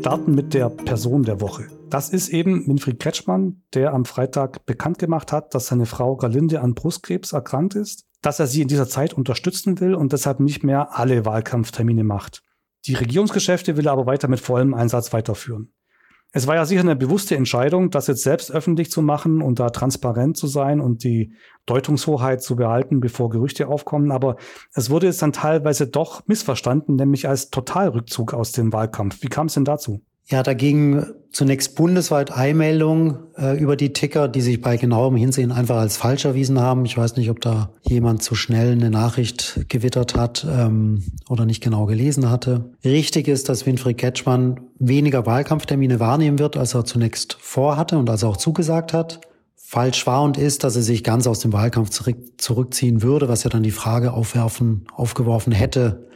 Starten 0.00 0.34
mit 0.34 0.52
der 0.54 0.68
Person 0.68 1.22
der 1.22 1.40
Woche. 1.40 1.68
Das 1.92 2.08
ist 2.08 2.30
eben 2.30 2.66
Winfried 2.66 3.00
Kretschmann, 3.00 3.64
der 3.74 3.92
am 3.92 4.06
Freitag 4.06 4.64
bekannt 4.64 4.98
gemacht 4.98 5.30
hat, 5.30 5.54
dass 5.54 5.66
seine 5.66 5.84
Frau 5.84 6.16
Galinde 6.16 6.62
an 6.62 6.72
Brustkrebs 6.72 7.34
erkrankt 7.34 7.74
ist, 7.74 8.06
dass 8.22 8.40
er 8.40 8.46
sie 8.46 8.62
in 8.62 8.68
dieser 8.68 8.88
Zeit 8.88 9.12
unterstützen 9.12 9.78
will 9.78 9.94
und 9.94 10.14
deshalb 10.14 10.40
nicht 10.40 10.64
mehr 10.64 10.98
alle 10.98 11.26
Wahlkampftermine 11.26 12.02
macht. 12.02 12.42
Die 12.86 12.94
Regierungsgeschäfte 12.94 13.76
will 13.76 13.88
er 13.88 13.92
aber 13.92 14.06
weiter 14.06 14.26
mit 14.28 14.40
vollem 14.40 14.72
Einsatz 14.72 15.12
weiterführen. 15.12 15.74
Es 16.30 16.46
war 16.46 16.54
ja 16.54 16.64
sicher 16.64 16.80
eine 16.80 16.96
bewusste 16.96 17.36
Entscheidung, 17.36 17.90
das 17.90 18.06
jetzt 18.06 18.22
selbst 18.22 18.50
öffentlich 18.50 18.90
zu 18.90 19.02
machen 19.02 19.42
und 19.42 19.60
da 19.60 19.68
transparent 19.68 20.38
zu 20.38 20.46
sein 20.46 20.80
und 20.80 21.04
die 21.04 21.34
Deutungshoheit 21.66 22.42
zu 22.42 22.56
behalten, 22.56 23.00
bevor 23.00 23.28
Gerüchte 23.28 23.68
aufkommen. 23.68 24.12
Aber 24.12 24.36
es 24.72 24.88
wurde 24.88 25.08
jetzt 25.08 25.20
dann 25.20 25.34
teilweise 25.34 25.88
doch 25.88 26.26
missverstanden, 26.26 26.96
nämlich 26.96 27.28
als 27.28 27.50
Totalrückzug 27.50 28.32
aus 28.32 28.52
dem 28.52 28.72
Wahlkampf. 28.72 29.22
Wie 29.22 29.28
kam 29.28 29.48
es 29.48 29.54
denn 29.54 29.66
dazu? 29.66 30.00
Ja, 30.26 30.42
da 30.42 30.54
ging 30.54 31.04
zunächst 31.32 31.74
bundesweit 31.74 32.36
Eilmeldungen 32.36 33.18
äh, 33.36 33.58
über 33.58 33.76
die 33.76 33.92
Ticker, 33.92 34.28
die 34.28 34.42
sich 34.42 34.60
bei 34.60 34.76
genauem 34.76 35.16
Hinsehen 35.16 35.50
einfach 35.50 35.76
als 35.76 35.96
falsch 35.96 36.24
erwiesen 36.24 36.60
haben. 36.60 36.84
Ich 36.84 36.96
weiß 36.96 37.16
nicht, 37.16 37.30
ob 37.30 37.40
da 37.40 37.70
jemand 37.82 38.22
zu 38.22 38.34
schnell 38.34 38.72
eine 38.72 38.90
Nachricht 38.90 39.64
gewittert 39.68 40.14
hat 40.14 40.46
ähm, 40.48 41.02
oder 41.28 41.46
nicht 41.46 41.62
genau 41.62 41.86
gelesen 41.86 42.30
hatte. 42.30 42.72
Richtig 42.84 43.28
ist, 43.28 43.48
dass 43.48 43.66
Winfried 43.66 43.98
Ketschmann 43.98 44.60
weniger 44.78 45.24
Wahlkampftermine 45.26 46.00
wahrnehmen 46.00 46.38
wird, 46.38 46.56
als 46.56 46.74
er 46.74 46.84
zunächst 46.84 47.36
vorhatte 47.40 47.98
und 47.98 48.08
als 48.10 48.22
er 48.22 48.28
auch 48.28 48.36
zugesagt 48.36 48.92
hat. 48.92 49.20
Falsch 49.56 50.06
war 50.06 50.22
und 50.22 50.36
ist, 50.36 50.64
dass 50.64 50.76
er 50.76 50.82
sich 50.82 51.02
ganz 51.02 51.26
aus 51.26 51.38
dem 51.38 51.54
Wahlkampf 51.54 51.88
zurück, 51.88 52.16
zurückziehen 52.36 53.00
würde, 53.00 53.28
was 53.28 53.42
ja 53.42 53.48
dann 53.48 53.62
die 53.62 53.70
Frage 53.70 54.12
aufwerfen, 54.12 54.84
aufgeworfen 54.94 55.52
hätte, 55.52 56.08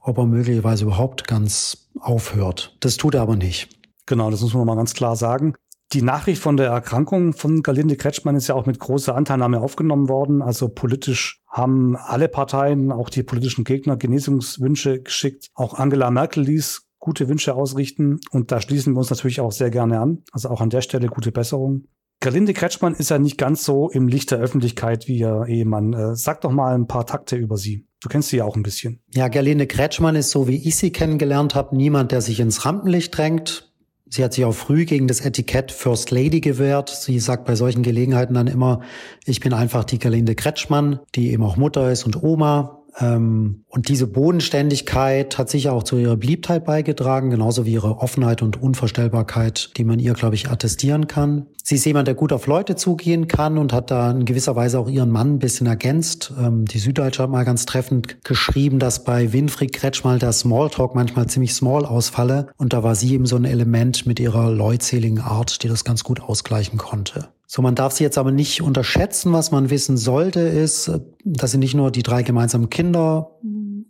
ob 0.00 0.18
er 0.18 0.26
möglicherweise 0.26 0.84
überhaupt 0.84 1.26
ganz 1.26 1.90
aufhört. 2.00 2.76
Das 2.80 2.96
tut 2.96 3.14
er 3.14 3.22
aber 3.22 3.36
nicht. 3.36 3.68
Genau, 4.06 4.30
das 4.30 4.40
muss 4.40 4.54
man 4.54 4.66
mal 4.66 4.76
ganz 4.76 4.94
klar 4.94 5.16
sagen. 5.16 5.54
Die 5.92 6.02
Nachricht 6.02 6.40
von 6.40 6.56
der 6.56 6.68
Erkrankung 6.68 7.32
von 7.32 7.62
Galinde 7.62 7.96
Kretschmann 7.96 8.36
ist 8.36 8.46
ja 8.46 8.54
auch 8.54 8.66
mit 8.66 8.78
großer 8.78 9.14
Anteilnahme 9.16 9.60
aufgenommen 9.60 10.08
worden. 10.08 10.40
Also 10.40 10.68
politisch 10.68 11.42
haben 11.48 11.96
alle 11.96 12.28
Parteien, 12.28 12.92
auch 12.92 13.10
die 13.10 13.24
politischen 13.24 13.64
Gegner, 13.64 13.96
Genesungswünsche 13.96 15.02
geschickt. 15.02 15.48
Auch 15.54 15.74
Angela 15.74 16.12
Merkel 16.12 16.44
ließ 16.44 16.82
gute 17.00 17.28
Wünsche 17.28 17.54
ausrichten. 17.54 18.20
Und 18.30 18.52
da 18.52 18.60
schließen 18.60 18.94
wir 18.94 18.98
uns 18.98 19.10
natürlich 19.10 19.40
auch 19.40 19.50
sehr 19.50 19.70
gerne 19.70 19.98
an. 19.98 20.22
Also 20.30 20.48
auch 20.50 20.60
an 20.60 20.70
der 20.70 20.82
Stelle 20.82 21.08
gute 21.08 21.32
Besserung. 21.32 21.86
Galinde 22.20 22.52
Kretschmann 22.52 22.94
ist 22.94 23.10
ja 23.10 23.18
nicht 23.18 23.38
ganz 23.38 23.64
so 23.64 23.90
im 23.90 24.06
Licht 24.06 24.30
der 24.30 24.38
Öffentlichkeit 24.38 25.08
wie 25.08 25.18
ihr 25.18 25.46
Ehemann. 25.48 25.92
Äh, 25.92 26.14
sag 26.14 26.42
doch 26.42 26.52
mal 26.52 26.74
ein 26.74 26.86
paar 26.86 27.06
Takte 27.06 27.34
über 27.34 27.56
sie. 27.56 27.86
Du 28.00 28.08
kennst 28.08 28.30
sie 28.30 28.38
ja 28.38 28.44
auch 28.44 28.56
ein 28.56 28.62
bisschen. 28.62 29.00
Ja, 29.14 29.28
Gerlinde 29.28 29.66
Kretschmann 29.66 30.16
ist 30.16 30.30
so, 30.30 30.48
wie 30.48 30.56
ich 30.56 30.76
sie 30.76 30.90
kennengelernt 30.90 31.54
habe, 31.54 31.76
niemand, 31.76 32.12
der 32.12 32.22
sich 32.22 32.40
ins 32.40 32.64
Rampenlicht 32.64 33.16
drängt. 33.16 33.70
Sie 34.08 34.24
hat 34.24 34.32
sich 34.32 34.44
auch 34.44 34.54
früh 34.54 34.86
gegen 34.86 35.06
das 35.06 35.20
Etikett 35.20 35.70
First 35.70 36.10
Lady 36.10 36.40
gewehrt. 36.40 36.88
Sie 36.88 37.20
sagt 37.20 37.44
bei 37.44 37.54
solchen 37.54 37.82
Gelegenheiten 37.82 38.34
dann 38.34 38.48
immer, 38.48 38.80
ich 39.24 39.38
bin 39.38 39.52
einfach 39.52 39.84
die 39.84 40.00
Gerlinde 40.00 40.34
Kretschmann, 40.34 40.98
die 41.14 41.30
eben 41.30 41.44
auch 41.44 41.56
Mutter 41.56 41.92
ist 41.92 42.04
und 42.04 42.20
Oma. 42.22 42.79
Ähm, 42.98 43.64
und 43.68 43.88
diese 43.88 44.06
Bodenständigkeit 44.06 45.38
hat 45.38 45.50
sicher 45.50 45.72
auch 45.72 45.82
zu 45.82 45.96
ihrer 45.96 46.16
Beliebtheit 46.16 46.64
beigetragen, 46.64 47.30
genauso 47.30 47.66
wie 47.66 47.72
ihre 47.72 47.98
Offenheit 47.98 48.42
und 48.42 48.60
Unvorstellbarkeit, 48.60 49.76
die 49.76 49.84
man 49.84 49.98
ihr, 49.98 50.14
glaube 50.14 50.34
ich, 50.34 50.50
attestieren 50.50 51.06
kann. 51.06 51.46
Sie 51.62 51.76
ist 51.76 51.84
jemand, 51.84 52.08
der 52.08 52.14
gut 52.14 52.32
auf 52.32 52.46
Leute 52.46 52.74
zugehen 52.74 53.28
kann 53.28 53.58
und 53.58 53.72
hat 53.72 53.90
da 53.90 54.10
in 54.10 54.24
gewisser 54.24 54.56
Weise 54.56 54.78
auch 54.78 54.88
ihren 54.88 55.10
Mann 55.10 55.34
ein 55.34 55.38
bisschen 55.38 55.66
ergänzt. 55.66 56.32
Ähm, 56.38 56.64
die 56.64 56.78
Süddeutsche 56.78 57.22
hat 57.22 57.30
mal 57.30 57.44
ganz 57.44 57.66
treffend 57.66 58.24
geschrieben, 58.24 58.78
dass 58.78 59.04
bei 59.04 59.32
Winfried 59.32 59.72
Kretschmal 59.72 60.18
der 60.18 60.32
Smalltalk 60.32 60.94
manchmal 60.94 61.26
ziemlich 61.26 61.54
small 61.54 61.84
ausfalle. 61.84 62.48
Und 62.56 62.72
da 62.72 62.82
war 62.82 62.94
sie 62.94 63.12
eben 63.12 63.26
so 63.26 63.36
ein 63.36 63.44
Element 63.44 64.06
mit 64.06 64.18
ihrer 64.18 64.50
leutseligen 64.50 65.20
Art, 65.20 65.62
die 65.62 65.68
das 65.68 65.84
ganz 65.84 66.02
gut 66.02 66.20
ausgleichen 66.20 66.78
konnte. 66.78 67.28
So, 67.52 67.62
man 67.62 67.74
darf 67.74 67.92
sie 67.92 68.04
jetzt 68.04 68.16
aber 68.16 68.30
nicht 68.30 68.62
unterschätzen. 68.62 69.32
Was 69.32 69.50
man 69.50 69.70
wissen 69.70 69.96
sollte, 69.96 70.38
ist, 70.38 70.88
dass 71.24 71.50
sie 71.50 71.58
nicht 71.58 71.74
nur 71.74 71.90
die 71.90 72.04
drei 72.04 72.22
gemeinsamen 72.22 72.70
Kinder 72.70 73.32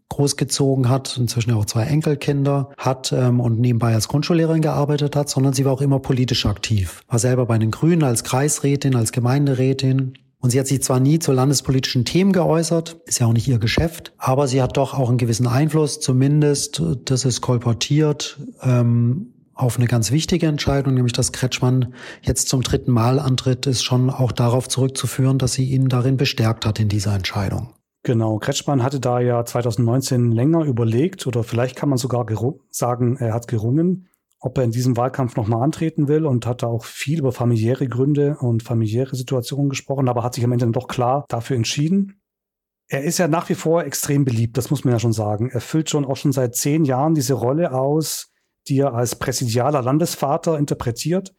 großgezogen 0.08 0.88
hat, 0.88 1.18
inzwischen 1.18 1.52
auch 1.52 1.66
zwei 1.66 1.82
Enkelkinder 1.82 2.70
hat 2.78 3.12
ähm, 3.12 3.38
und 3.38 3.60
nebenbei 3.60 3.92
als 3.92 4.08
Grundschullehrerin 4.08 4.62
gearbeitet 4.62 5.14
hat, 5.14 5.28
sondern 5.28 5.52
sie 5.52 5.66
war 5.66 5.74
auch 5.74 5.82
immer 5.82 5.98
politisch 5.98 6.46
aktiv. 6.46 7.02
War 7.06 7.18
selber 7.18 7.44
bei 7.44 7.58
den 7.58 7.70
Grünen 7.70 8.02
als 8.02 8.24
Kreisrätin, 8.24 8.96
als 8.96 9.12
Gemeinderätin. 9.12 10.14
Und 10.38 10.48
sie 10.48 10.58
hat 10.58 10.66
sich 10.66 10.82
zwar 10.82 10.98
nie 10.98 11.18
zu 11.18 11.32
landespolitischen 11.32 12.06
Themen 12.06 12.32
geäußert, 12.32 12.96
ist 13.04 13.20
ja 13.20 13.26
auch 13.26 13.34
nicht 13.34 13.46
ihr 13.46 13.58
Geschäft, 13.58 14.14
aber 14.16 14.48
sie 14.48 14.62
hat 14.62 14.78
doch 14.78 14.94
auch 14.94 15.10
einen 15.10 15.18
gewissen 15.18 15.46
Einfluss, 15.46 16.00
zumindest, 16.00 16.82
das 17.04 17.26
ist 17.26 17.42
kolportiert, 17.42 18.38
ähm, 18.62 19.29
auf 19.60 19.76
eine 19.76 19.86
ganz 19.86 20.10
wichtige 20.10 20.46
Entscheidung, 20.46 20.94
nämlich 20.94 21.12
dass 21.12 21.32
Kretschmann 21.32 21.94
jetzt 22.22 22.48
zum 22.48 22.62
dritten 22.62 22.90
Mal 22.90 23.18
antritt, 23.18 23.66
ist 23.66 23.82
schon 23.82 24.10
auch 24.10 24.32
darauf 24.32 24.68
zurückzuführen, 24.68 25.38
dass 25.38 25.52
sie 25.52 25.70
ihn 25.70 25.88
darin 25.88 26.16
bestärkt 26.16 26.66
hat 26.66 26.80
in 26.80 26.88
dieser 26.88 27.14
Entscheidung. 27.14 27.74
Genau, 28.02 28.38
Kretschmann 28.38 28.82
hatte 28.82 28.98
da 28.98 29.20
ja 29.20 29.44
2019 29.44 30.32
länger 30.32 30.64
überlegt 30.64 31.26
oder 31.26 31.44
vielleicht 31.44 31.76
kann 31.76 31.90
man 31.90 31.98
sogar 31.98 32.26
sagen, 32.70 33.16
er 33.18 33.34
hat 33.34 33.46
gerungen, 33.46 34.08
ob 34.38 34.56
er 34.56 34.64
in 34.64 34.70
diesem 34.70 34.96
Wahlkampf 34.96 35.36
nochmal 35.36 35.62
antreten 35.62 36.08
will 36.08 36.24
und 36.24 36.46
hat 36.46 36.62
da 36.62 36.66
auch 36.66 36.86
viel 36.86 37.18
über 37.18 37.30
familiäre 37.30 37.86
Gründe 37.88 38.38
und 38.40 38.62
familiäre 38.62 39.14
Situationen 39.14 39.68
gesprochen, 39.68 40.08
aber 40.08 40.22
hat 40.22 40.34
sich 40.34 40.44
am 40.44 40.52
Ende 40.52 40.64
dann 40.64 40.72
doch 40.72 40.88
klar 40.88 41.26
dafür 41.28 41.56
entschieden. 41.56 42.22
Er 42.88 43.04
ist 43.04 43.18
ja 43.18 43.28
nach 43.28 43.50
wie 43.50 43.54
vor 43.54 43.84
extrem 43.84 44.24
beliebt, 44.24 44.56
das 44.56 44.70
muss 44.70 44.82
man 44.82 44.92
ja 44.92 44.98
schon 44.98 45.12
sagen. 45.12 45.50
Er 45.50 45.60
füllt 45.60 45.90
schon 45.90 46.06
auch 46.06 46.16
schon 46.16 46.32
seit 46.32 46.56
zehn 46.56 46.86
Jahren 46.86 47.14
diese 47.14 47.34
Rolle 47.34 47.72
aus, 47.72 48.29
die 48.68 48.78
er 48.78 48.94
als 48.94 49.16
präsidialer 49.16 49.82
Landesvater 49.82 50.58
interpretiert. 50.58 51.34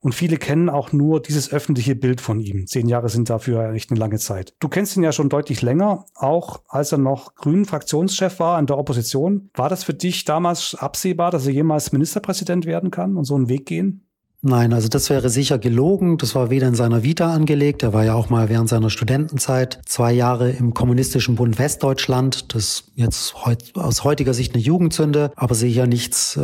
Und 0.00 0.14
viele 0.14 0.36
kennen 0.36 0.68
auch 0.68 0.92
nur 0.92 1.20
dieses 1.20 1.52
öffentliche 1.52 1.96
Bild 1.96 2.20
von 2.20 2.38
ihm. 2.38 2.68
Zehn 2.68 2.86
Jahre 2.86 3.08
sind 3.08 3.30
dafür 3.30 3.72
echt 3.72 3.90
eine 3.90 3.98
lange 3.98 4.18
Zeit. 4.18 4.54
Du 4.60 4.68
kennst 4.68 4.96
ihn 4.96 5.02
ja 5.02 5.10
schon 5.10 5.28
deutlich 5.28 5.60
länger, 5.60 6.04
auch 6.14 6.62
als 6.68 6.92
er 6.92 6.98
noch 6.98 7.34
grünen 7.34 7.64
Fraktionschef 7.64 8.38
war 8.38 8.60
in 8.60 8.66
der 8.66 8.78
Opposition. 8.78 9.50
War 9.54 9.68
das 9.68 9.82
für 9.82 9.94
dich 9.94 10.24
damals 10.24 10.76
absehbar, 10.76 11.32
dass 11.32 11.46
er 11.46 11.52
jemals 11.52 11.90
Ministerpräsident 11.90 12.64
werden 12.64 12.92
kann 12.92 13.16
und 13.16 13.24
so 13.24 13.34
einen 13.34 13.48
Weg 13.48 13.66
gehen? 13.66 14.07
Nein, 14.40 14.72
also 14.72 14.86
das 14.86 15.10
wäre 15.10 15.30
sicher 15.30 15.58
gelogen. 15.58 16.16
Das 16.16 16.36
war 16.36 16.48
weder 16.48 16.68
in 16.68 16.76
seiner 16.76 17.02
Vita 17.02 17.34
angelegt. 17.34 17.82
Er 17.82 17.92
war 17.92 18.04
ja 18.04 18.14
auch 18.14 18.30
mal 18.30 18.48
während 18.48 18.68
seiner 18.68 18.88
Studentenzeit 18.88 19.80
zwei 19.84 20.12
Jahre 20.12 20.50
im 20.50 20.74
Kommunistischen 20.74 21.34
Bund 21.34 21.58
Westdeutschland. 21.58 22.54
Das 22.54 22.84
jetzt 22.94 23.44
heut, 23.44 23.74
aus 23.74 24.04
heutiger 24.04 24.34
Sicht 24.34 24.54
eine 24.54 24.62
Jugendsünde, 24.62 25.32
aber 25.34 25.56
sicher 25.56 25.88
nichts, 25.88 26.36
äh, 26.36 26.40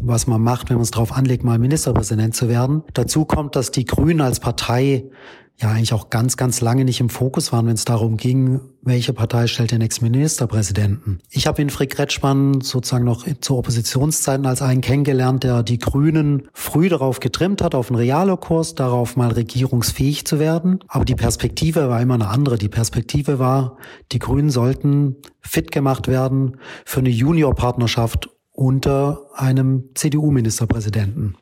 was 0.00 0.26
man 0.26 0.40
macht, 0.40 0.70
wenn 0.70 0.76
man 0.76 0.84
es 0.84 0.90
darauf 0.90 1.12
anlegt, 1.12 1.44
mal 1.44 1.58
Ministerpräsident 1.58 2.34
zu 2.34 2.48
werden. 2.48 2.82
Dazu 2.94 3.26
kommt, 3.26 3.56
dass 3.56 3.72
die 3.72 3.84
Grünen 3.84 4.22
als 4.22 4.40
Partei 4.40 5.04
ja 5.60 5.70
eigentlich 5.70 5.92
auch 5.92 6.10
ganz, 6.10 6.36
ganz 6.36 6.60
lange 6.60 6.84
nicht 6.84 7.00
im 7.00 7.08
Fokus 7.08 7.52
waren, 7.52 7.66
wenn 7.66 7.74
es 7.74 7.84
darum 7.84 8.16
ging, 8.16 8.60
welche 8.82 9.12
Partei 9.12 9.48
stellt 9.48 9.72
den 9.72 9.78
nächsten 9.78 10.04
Ministerpräsidenten. 10.04 11.20
Ich 11.30 11.46
habe 11.46 11.58
Winfried 11.58 11.90
Kretschmann 11.90 12.60
sozusagen 12.60 13.04
noch 13.04 13.26
zu 13.40 13.56
Oppositionszeiten 13.56 14.46
als 14.46 14.62
einen 14.62 14.80
kennengelernt, 14.80 15.42
der 15.42 15.64
die 15.64 15.78
Grünen 15.78 16.48
früh 16.52 16.88
darauf 16.88 17.18
getrimmt 17.18 17.60
hat, 17.60 17.74
auf 17.74 17.90
einen 17.90 17.98
Realokurs, 17.98 18.76
darauf 18.76 19.16
mal 19.16 19.32
regierungsfähig 19.32 20.24
zu 20.24 20.38
werden. 20.38 20.78
Aber 20.86 21.04
die 21.04 21.16
Perspektive 21.16 21.88
war 21.88 22.00
immer 22.00 22.14
eine 22.14 22.28
andere. 22.28 22.56
Die 22.56 22.68
Perspektive 22.68 23.40
war, 23.40 23.78
die 24.12 24.20
Grünen 24.20 24.50
sollten 24.50 25.16
fit 25.40 25.72
gemacht 25.72 26.06
werden 26.06 26.58
für 26.84 27.00
eine 27.00 27.10
Juniorpartnerschaft 27.10 28.30
unter 28.52 29.26
einem 29.34 29.90
CDU-Ministerpräsidenten. 29.94 31.36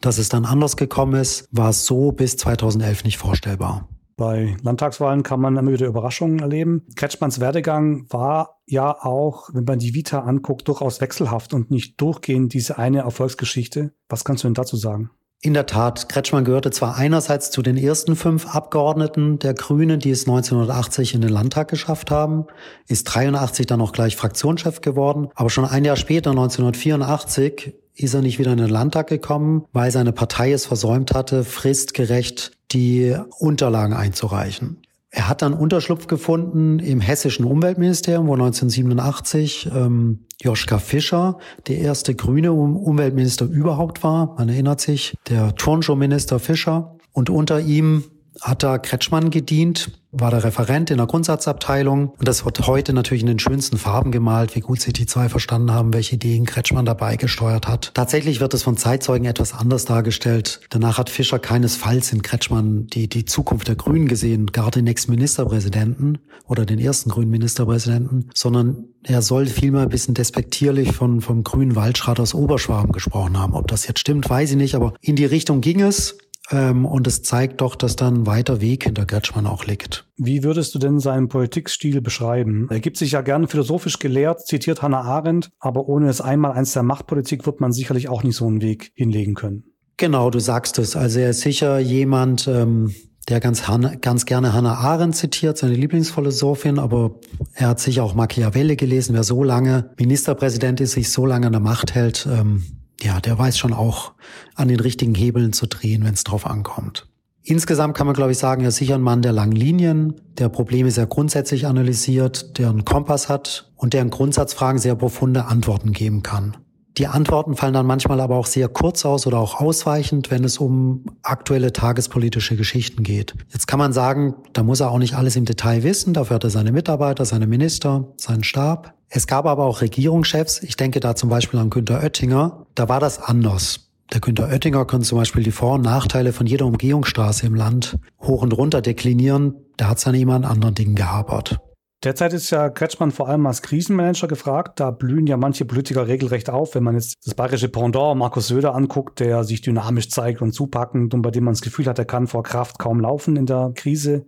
Dass 0.00 0.18
es 0.18 0.28
dann 0.28 0.44
anders 0.44 0.76
gekommen 0.76 1.20
ist, 1.20 1.48
war 1.50 1.72
so 1.72 2.12
bis 2.12 2.36
2011 2.36 3.04
nicht 3.04 3.18
vorstellbar. 3.18 3.88
Bei 4.16 4.56
Landtagswahlen 4.62 5.22
kann 5.22 5.40
man 5.40 5.56
immer 5.58 5.72
wieder 5.72 5.86
Überraschungen 5.86 6.38
erleben. 6.38 6.86
Kretschmanns 6.96 7.38
Werdegang 7.38 8.06
war 8.08 8.62
ja 8.66 8.96
auch, 8.98 9.50
wenn 9.52 9.64
man 9.64 9.78
die 9.78 9.94
Vita 9.94 10.20
anguckt, 10.20 10.68
durchaus 10.68 11.02
wechselhaft 11.02 11.52
und 11.52 11.70
nicht 11.70 12.00
durchgehend 12.00 12.54
diese 12.54 12.78
eine 12.78 13.00
Erfolgsgeschichte. 13.00 13.92
Was 14.08 14.24
kannst 14.24 14.42
du 14.42 14.48
denn 14.48 14.54
dazu 14.54 14.76
sagen? 14.76 15.10
In 15.42 15.52
der 15.52 15.66
Tat, 15.66 16.08
Kretschmann 16.08 16.46
gehörte 16.46 16.70
zwar 16.70 16.96
einerseits 16.96 17.50
zu 17.50 17.60
den 17.60 17.76
ersten 17.76 18.16
fünf 18.16 18.54
Abgeordneten 18.54 19.38
der 19.38 19.52
Grünen, 19.52 20.00
die 20.00 20.10
es 20.10 20.26
1980 20.26 21.14
in 21.14 21.20
den 21.20 21.30
Landtag 21.30 21.68
geschafft 21.68 22.10
haben, 22.10 22.46
ist 22.88 23.04
83 23.04 23.66
dann 23.66 23.82
auch 23.82 23.92
gleich 23.92 24.16
Fraktionschef 24.16 24.80
geworden, 24.80 25.28
aber 25.34 25.50
schon 25.50 25.66
ein 25.66 25.84
Jahr 25.84 25.96
später, 25.96 26.30
1984, 26.30 27.74
ist 27.96 28.14
er 28.14 28.22
nicht 28.22 28.38
wieder 28.38 28.52
in 28.52 28.58
den 28.58 28.68
Landtag 28.68 29.08
gekommen, 29.08 29.64
weil 29.72 29.90
seine 29.90 30.12
Partei 30.12 30.52
es 30.52 30.66
versäumt 30.66 31.14
hatte, 31.14 31.44
fristgerecht 31.44 32.52
die 32.72 33.16
Unterlagen 33.38 33.94
einzureichen. 33.94 34.78
Er 35.10 35.28
hat 35.28 35.40
dann 35.40 35.54
Unterschlupf 35.54 36.08
gefunden 36.08 36.78
im 36.78 37.00
hessischen 37.00 37.46
Umweltministerium, 37.46 38.26
wo 38.26 38.34
1987 38.34 39.70
ähm, 39.74 40.26
Joschka 40.42 40.78
Fischer 40.78 41.38
der 41.68 41.78
erste 41.78 42.14
grüne 42.14 42.52
Umweltminister 42.52 43.46
überhaupt 43.46 44.02
war. 44.02 44.34
Man 44.36 44.50
erinnert 44.50 44.80
sich, 44.80 45.14
der 45.28 45.54
Turnschuhminister 45.54 46.38
Fischer. 46.38 46.96
Und 47.12 47.30
unter 47.30 47.60
ihm 47.60 48.04
hat 48.40 48.62
da 48.62 48.78
Kretschmann 48.78 49.30
gedient, 49.30 49.90
war 50.12 50.30
der 50.30 50.44
Referent 50.44 50.90
in 50.90 50.96
der 50.96 51.06
Grundsatzabteilung 51.06 52.10
und 52.10 52.28
das 52.28 52.44
wird 52.44 52.66
heute 52.66 52.92
natürlich 52.92 53.22
in 53.22 53.28
den 53.28 53.38
schönsten 53.38 53.76
Farben 53.76 54.12
gemalt, 54.12 54.54
wie 54.56 54.60
gut 54.60 54.80
sich 54.80 54.92
die 54.92 55.06
zwei 55.06 55.28
verstanden 55.28 55.72
haben, 55.72 55.92
welche 55.92 56.14
Ideen 56.14 56.46
Kretschmann 56.46 56.86
dabei 56.86 57.16
gesteuert 57.16 57.68
hat. 57.68 57.92
Tatsächlich 57.94 58.40
wird 58.40 58.54
es 58.54 58.62
von 58.62 58.76
Zeitzeugen 58.76 59.26
etwas 59.26 59.52
anders 59.52 59.84
dargestellt. 59.84 60.60
Danach 60.70 60.98
hat 60.98 61.10
Fischer 61.10 61.38
keinesfalls 61.38 62.12
in 62.12 62.22
Kretschmann 62.22 62.86
die, 62.86 63.08
die 63.08 63.24
Zukunft 63.24 63.68
der 63.68 63.76
Grünen 63.76 64.08
gesehen, 64.08 64.46
gar 64.46 64.70
den 64.70 64.84
nächsten 64.84 65.12
Ministerpräsidenten 65.12 66.18
oder 66.46 66.64
den 66.64 66.78
ersten 66.78 67.10
grünen 67.10 67.30
Ministerpräsidenten, 67.30 68.30
sondern 68.34 68.86
er 69.02 69.22
soll 69.22 69.46
vielmehr 69.46 69.82
ein 69.82 69.88
bisschen 69.88 70.14
despektierlich 70.14 70.92
von, 70.92 71.20
vom 71.20 71.44
grünen 71.44 71.76
Waldschrat 71.76 72.18
aus 72.18 72.34
Oberschwaben 72.34 72.92
gesprochen 72.92 73.38
haben. 73.38 73.54
Ob 73.54 73.68
das 73.68 73.86
jetzt 73.86 74.00
stimmt, 74.00 74.28
weiß 74.28 74.50
ich 74.50 74.56
nicht, 74.56 74.74
aber 74.74 74.94
in 75.00 75.16
die 75.16 75.24
Richtung 75.24 75.60
ging 75.60 75.80
es. 75.80 76.18
Ähm, 76.50 76.84
und 76.84 77.06
es 77.06 77.22
zeigt 77.22 77.60
doch, 77.60 77.74
dass 77.74 77.96
da 77.96 78.08
ein 78.08 78.26
weiter 78.26 78.60
Weg 78.60 78.84
hinter 78.84 79.04
Kretschmann 79.04 79.46
auch 79.46 79.64
liegt. 79.64 80.06
Wie 80.16 80.44
würdest 80.44 80.74
du 80.74 80.78
denn 80.78 81.00
seinen 81.00 81.28
Politikstil 81.28 82.00
beschreiben? 82.00 82.68
Er 82.70 82.80
gibt 82.80 82.96
sich 82.96 83.12
ja 83.12 83.20
gerne 83.20 83.48
philosophisch 83.48 83.98
gelehrt, 83.98 84.46
zitiert 84.46 84.82
Hannah 84.82 85.02
Arendt, 85.02 85.50
aber 85.58 85.88
ohne 85.88 86.08
es 86.08 86.20
einmal 86.20 86.52
eins 86.52 86.72
der 86.72 86.82
Machtpolitik 86.82 87.46
wird 87.46 87.60
man 87.60 87.72
sicherlich 87.72 88.08
auch 88.08 88.22
nicht 88.22 88.36
so 88.36 88.46
einen 88.46 88.62
Weg 88.62 88.92
hinlegen 88.94 89.34
können. 89.34 89.64
Genau, 89.96 90.30
du 90.30 90.38
sagst 90.38 90.78
es. 90.78 90.94
Also 90.94 91.20
er 91.20 91.30
ist 91.30 91.40
sicher 91.40 91.78
jemand, 91.78 92.46
ähm, 92.46 92.94
der 93.28 93.40
ganz, 93.40 93.64
ganz 94.02 94.24
gerne 94.24 94.52
Hannah 94.52 94.74
Arendt 94.74 95.16
zitiert, 95.16 95.58
seine 95.58 95.74
Lieblingsphilosophin, 95.74 96.78
aber 96.78 97.18
er 97.54 97.68
hat 97.68 97.80
sicher 97.80 98.04
auch 98.04 98.14
Machiavelli 98.14 98.76
gelesen. 98.76 99.14
Wer 99.14 99.24
so 99.24 99.42
lange 99.42 99.90
Ministerpräsident 99.98 100.80
ist, 100.80 100.92
sich 100.92 101.10
so 101.10 101.26
lange 101.26 101.46
an 101.46 101.52
der 101.52 101.60
Macht 101.60 101.94
hält, 101.94 102.28
ähm, 102.30 102.62
ja, 103.02 103.20
der 103.20 103.38
weiß 103.38 103.58
schon 103.58 103.72
auch 103.72 104.12
an 104.54 104.68
den 104.68 104.80
richtigen 104.80 105.14
Hebeln 105.14 105.52
zu 105.52 105.66
drehen, 105.66 106.04
wenn 106.04 106.14
es 106.14 106.24
drauf 106.24 106.46
ankommt. 106.46 107.06
Insgesamt 107.42 107.96
kann 107.96 108.08
man, 108.08 108.16
glaube 108.16 108.32
ich, 108.32 108.38
sagen, 108.38 108.62
er 108.62 108.68
ist 108.68 108.76
sicher 108.76 108.96
ein 108.96 109.02
Mann 109.02 109.22
der 109.22 109.32
langen 109.32 109.52
Linien, 109.52 110.20
der 110.36 110.48
Probleme 110.48 110.90
sehr 110.90 111.06
grundsätzlich 111.06 111.66
analysiert, 111.66 112.58
der 112.58 112.70
einen 112.70 112.84
Kompass 112.84 113.28
hat 113.28 113.70
und 113.76 113.92
der 113.92 114.02
in 114.02 114.10
Grundsatzfragen 114.10 114.80
sehr 114.80 114.96
profunde 114.96 115.44
Antworten 115.44 115.92
geben 115.92 116.24
kann. 116.24 116.56
Die 116.98 117.08
Antworten 117.08 117.56
fallen 117.56 117.74
dann 117.74 117.84
manchmal 117.84 118.20
aber 118.20 118.36
auch 118.36 118.46
sehr 118.46 118.68
kurz 118.68 119.04
aus 119.04 119.26
oder 119.26 119.38
auch 119.38 119.60
ausweichend, 119.60 120.30
wenn 120.30 120.44
es 120.44 120.56
um 120.56 121.04
aktuelle 121.22 121.74
tagespolitische 121.74 122.56
Geschichten 122.56 123.02
geht. 123.02 123.34
Jetzt 123.52 123.66
kann 123.66 123.78
man 123.78 123.92
sagen, 123.92 124.34
da 124.54 124.62
muss 124.62 124.80
er 124.80 124.90
auch 124.90 124.98
nicht 124.98 125.14
alles 125.14 125.36
im 125.36 125.44
Detail 125.44 125.82
wissen, 125.82 126.14
dafür 126.14 126.36
hat 126.36 126.44
er 126.44 126.50
seine 126.50 126.72
Mitarbeiter, 126.72 127.26
seine 127.26 127.46
Minister, 127.46 128.14
seinen 128.16 128.44
Stab. 128.44 128.94
Es 129.10 129.26
gab 129.26 129.44
aber 129.44 129.64
auch 129.64 129.82
Regierungschefs, 129.82 130.62
ich 130.62 130.76
denke 130.76 131.00
da 131.00 131.14
zum 131.14 131.28
Beispiel 131.28 131.60
an 131.60 131.68
Günter 131.68 132.02
Oettinger, 132.02 132.66
da 132.74 132.88
war 132.88 132.98
das 132.98 133.22
anders. 133.22 133.90
Der 134.12 134.20
Günter 134.20 134.48
Oettinger 134.48 134.86
konnte 134.86 135.06
zum 135.06 135.18
Beispiel 135.18 135.42
die 135.42 135.52
Vor- 135.52 135.74
und 135.74 135.82
Nachteile 135.82 136.32
von 136.32 136.46
jeder 136.46 136.64
Umgehungsstraße 136.64 137.44
im 137.44 137.54
Land 137.54 137.98
hoch 138.20 138.42
und 138.42 138.56
runter 138.56 138.80
deklinieren. 138.80 139.56
Da 139.76 139.88
hat 139.88 139.98
es 139.98 140.06
an 140.06 140.14
jemand 140.14 140.46
anderen 140.46 140.74
Dingen 140.74 140.94
gehapert. 140.94 141.58
Derzeit 142.04 142.34
ist 142.34 142.50
ja 142.50 142.68
Kretschmann 142.68 143.10
vor 143.10 143.28
allem 143.28 143.46
als 143.46 143.62
Krisenmanager 143.62 144.28
gefragt. 144.28 144.80
Da 144.80 144.90
blühen 144.90 145.26
ja 145.26 145.36
manche 145.36 145.64
Politiker 145.64 146.06
regelrecht 146.06 146.50
auf. 146.50 146.74
Wenn 146.74 146.84
man 146.84 146.94
jetzt 146.94 147.14
das 147.24 147.34
bayerische 147.34 147.68
Pendant 147.68 148.18
Markus 148.18 148.48
Söder 148.48 148.74
anguckt, 148.74 149.18
der 149.18 149.44
sich 149.44 149.62
dynamisch 149.62 150.10
zeigt 150.10 150.42
und 150.42 150.52
zupackend 150.52 151.14
und 151.14 151.22
bei 151.22 151.30
dem 151.30 151.44
man 151.44 151.54
das 151.54 151.62
Gefühl 151.62 151.86
hat, 151.86 151.98
er 151.98 152.04
kann 152.04 152.26
vor 152.26 152.42
Kraft 152.42 152.78
kaum 152.78 153.00
laufen 153.00 153.36
in 153.36 153.46
der 153.46 153.72
Krise. 153.74 154.26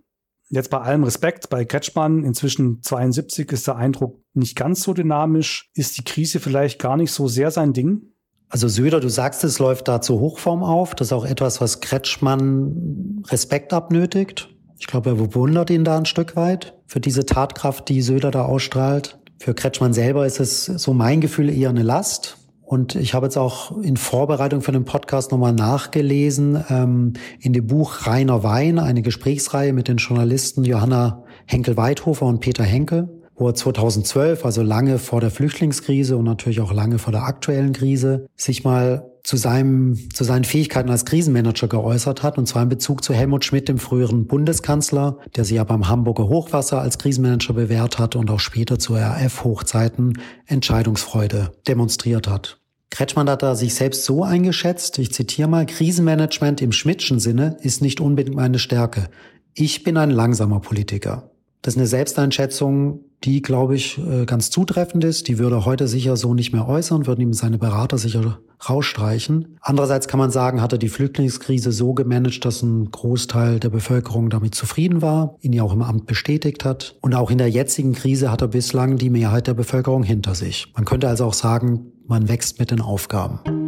Jetzt 0.49 0.71
bei 0.71 0.79
allem 0.79 1.03
Respekt, 1.03 1.49
bei 1.49 1.63
Kretschmann, 1.63 2.23
inzwischen 2.23 2.81
72, 2.81 3.51
ist 3.51 3.67
der 3.67 3.75
Eindruck 3.75 4.19
nicht 4.33 4.55
ganz 4.55 4.81
so 4.81 4.93
dynamisch. 4.93 5.69
Ist 5.75 5.95
die 5.97 6.03
Krise 6.03 6.39
vielleicht 6.39 6.79
gar 6.79 6.97
nicht 6.97 7.11
so 7.11 7.27
sehr 7.27 7.51
sein 7.51 7.73
Ding? 7.73 8.01
Also 8.49 8.67
Söder, 8.67 8.99
du 8.99 9.09
sagst, 9.09 9.43
es 9.43 9.59
läuft 9.59 9.87
da 9.87 10.01
zur 10.01 10.19
Hochform 10.19 10.63
auf. 10.63 10.95
Das 10.95 11.09
ist 11.09 11.13
auch 11.13 11.25
etwas, 11.25 11.61
was 11.61 11.81
Kretschmann 11.81 13.23
Respekt 13.27 13.73
abnötigt. 13.73 14.49
Ich 14.79 14.87
glaube, 14.87 15.09
er 15.09 15.15
bewundert 15.15 15.69
ihn 15.69 15.83
da 15.83 15.97
ein 15.97 16.05
Stück 16.05 16.35
weit 16.35 16.73
für 16.87 17.01
diese 17.01 17.25
Tatkraft, 17.25 17.89
die 17.89 18.01
Söder 18.01 18.31
da 18.31 18.45
ausstrahlt. 18.45 19.19
Für 19.37 19.53
Kretschmann 19.53 19.93
selber 19.93 20.25
ist 20.25 20.39
es 20.39 20.65
so 20.65 20.93
mein 20.93 21.21
Gefühl 21.21 21.49
eher 21.49 21.69
eine 21.69 21.83
Last. 21.83 22.37
Und 22.61 22.95
ich 22.95 23.13
habe 23.13 23.25
jetzt 23.25 23.37
auch 23.37 23.77
in 23.79 23.97
Vorbereitung 23.97 24.61
für 24.61 24.71
den 24.71 24.85
Podcast 24.85 25.31
nochmal 25.31 25.53
nachgelesen, 25.53 26.63
ähm, 26.69 27.13
in 27.39 27.51
dem 27.51 27.67
Buch 27.67 28.05
Reiner 28.05 28.43
Wein, 28.43 28.79
eine 28.79 29.01
Gesprächsreihe 29.01 29.73
mit 29.73 29.87
den 29.87 29.97
Journalisten 29.97 30.63
Johanna 30.63 31.23
Henkel-Weidhofer 31.47 32.25
und 32.25 32.39
Peter 32.39 32.63
Henkel, 32.63 33.09
wo 33.35 33.47
er 33.47 33.55
2012, 33.55 34.45
also 34.45 34.61
lange 34.61 34.99
vor 34.99 35.19
der 35.19 35.31
Flüchtlingskrise 35.31 36.15
und 36.15 36.25
natürlich 36.25 36.61
auch 36.61 36.71
lange 36.71 36.99
vor 36.99 37.11
der 37.11 37.23
aktuellen 37.23 37.73
Krise, 37.73 38.27
sich 38.35 38.63
mal 38.63 39.08
zu, 39.23 39.37
seinem, 39.37 39.97
zu 40.13 40.23
seinen 40.23 40.43
Fähigkeiten 40.43 40.89
als 40.89 41.05
Krisenmanager 41.05 41.67
geäußert 41.67 42.23
hat, 42.23 42.37
und 42.37 42.47
zwar 42.47 42.63
in 42.63 42.69
Bezug 42.69 43.03
zu 43.03 43.13
Helmut 43.13 43.45
Schmidt, 43.45 43.67
dem 43.67 43.77
früheren 43.77 44.27
Bundeskanzler, 44.27 45.17
der 45.35 45.45
sich 45.45 45.57
ja 45.57 45.63
beim 45.63 45.87
Hamburger 45.87 46.27
Hochwasser 46.27 46.81
als 46.81 46.97
Krisenmanager 46.97 47.53
bewährt 47.53 47.99
hat 47.99 48.15
und 48.15 48.29
auch 48.31 48.39
später 48.39 48.79
zu 48.79 48.95
RF-Hochzeiten 48.95 50.19
Entscheidungsfreude 50.45 51.51
demonstriert 51.67 52.27
hat. 52.27 52.59
Kretschmann 52.91 53.29
hat 53.29 53.43
da 53.43 53.55
sich 53.55 53.75
selbst 53.75 54.03
so 54.03 54.23
eingeschätzt, 54.23 54.97
ich 54.97 55.13
zitiere 55.13 55.47
mal, 55.47 55.65
Krisenmanagement 55.65 56.61
im 56.61 56.71
Schmidtschen 56.71 57.19
Sinne 57.19 57.57
ist 57.61 57.81
nicht 57.81 58.01
unbedingt 58.01 58.35
meine 58.35 58.57
Stärke. 58.57 59.09
Ich 59.53 59.83
bin 59.83 59.97
ein 59.97 60.09
langsamer 60.09 60.59
Politiker. 60.59 61.31
Das 61.61 61.73
ist 61.73 61.77
eine 61.77 61.87
Selbsteinschätzung, 61.87 63.01
die, 63.23 63.41
glaube 63.41 63.75
ich, 63.75 63.97
äh, 63.97 64.25
ganz 64.25 64.49
zutreffend 64.49 65.03
ist. 65.03 65.27
Die 65.27 65.37
würde 65.37 65.57
er 65.57 65.65
heute 65.65 65.87
sicher 65.87 66.15
so 66.15 66.33
nicht 66.33 66.53
mehr 66.53 66.67
äußern, 66.67 67.05
würden 67.05 67.21
ihm 67.21 67.33
seine 67.33 67.57
Berater 67.57 67.97
sicher 67.97 68.39
rausstreichen. 68.67 69.57
Andererseits 69.61 70.07
kann 70.07 70.19
man 70.19 70.31
sagen, 70.31 70.61
hat 70.61 70.73
er 70.73 70.77
die 70.79 70.89
Flüchtlingskrise 70.89 71.71
so 71.71 71.93
gemanagt, 71.93 72.43
dass 72.45 72.61
ein 72.61 72.91
Großteil 72.91 73.59
der 73.59 73.69
Bevölkerung 73.69 74.29
damit 74.29 74.55
zufrieden 74.55 75.01
war, 75.01 75.35
ihn 75.41 75.53
ja 75.53 75.63
auch 75.63 75.73
im 75.73 75.81
Amt 75.81 76.07
bestätigt 76.07 76.65
hat. 76.65 76.95
Und 77.01 77.15
auch 77.15 77.31
in 77.31 77.37
der 77.37 77.49
jetzigen 77.49 77.93
Krise 77.93 78.31
hat 78.31 78.41
er 78.41 78.47
bislang 78.47 78.97
die 78.97 79.09
Mehrheit 79.09 79.47
der 79.47 79.53
Bevölkerung 79.53 80.03
hinter 80.03 80.35
sich. 80.35 80.71
Man 80.75 80.85
könnte 80.85 81.07
also 81.07 81.25
auch 81.25 81.33
sagen, 81.33 81.91
man 82.07 82.27
wächst 82.27 82.59
mit 82.59 82.71
den 82.71 82.81
Aufgaben. 82.81 83.58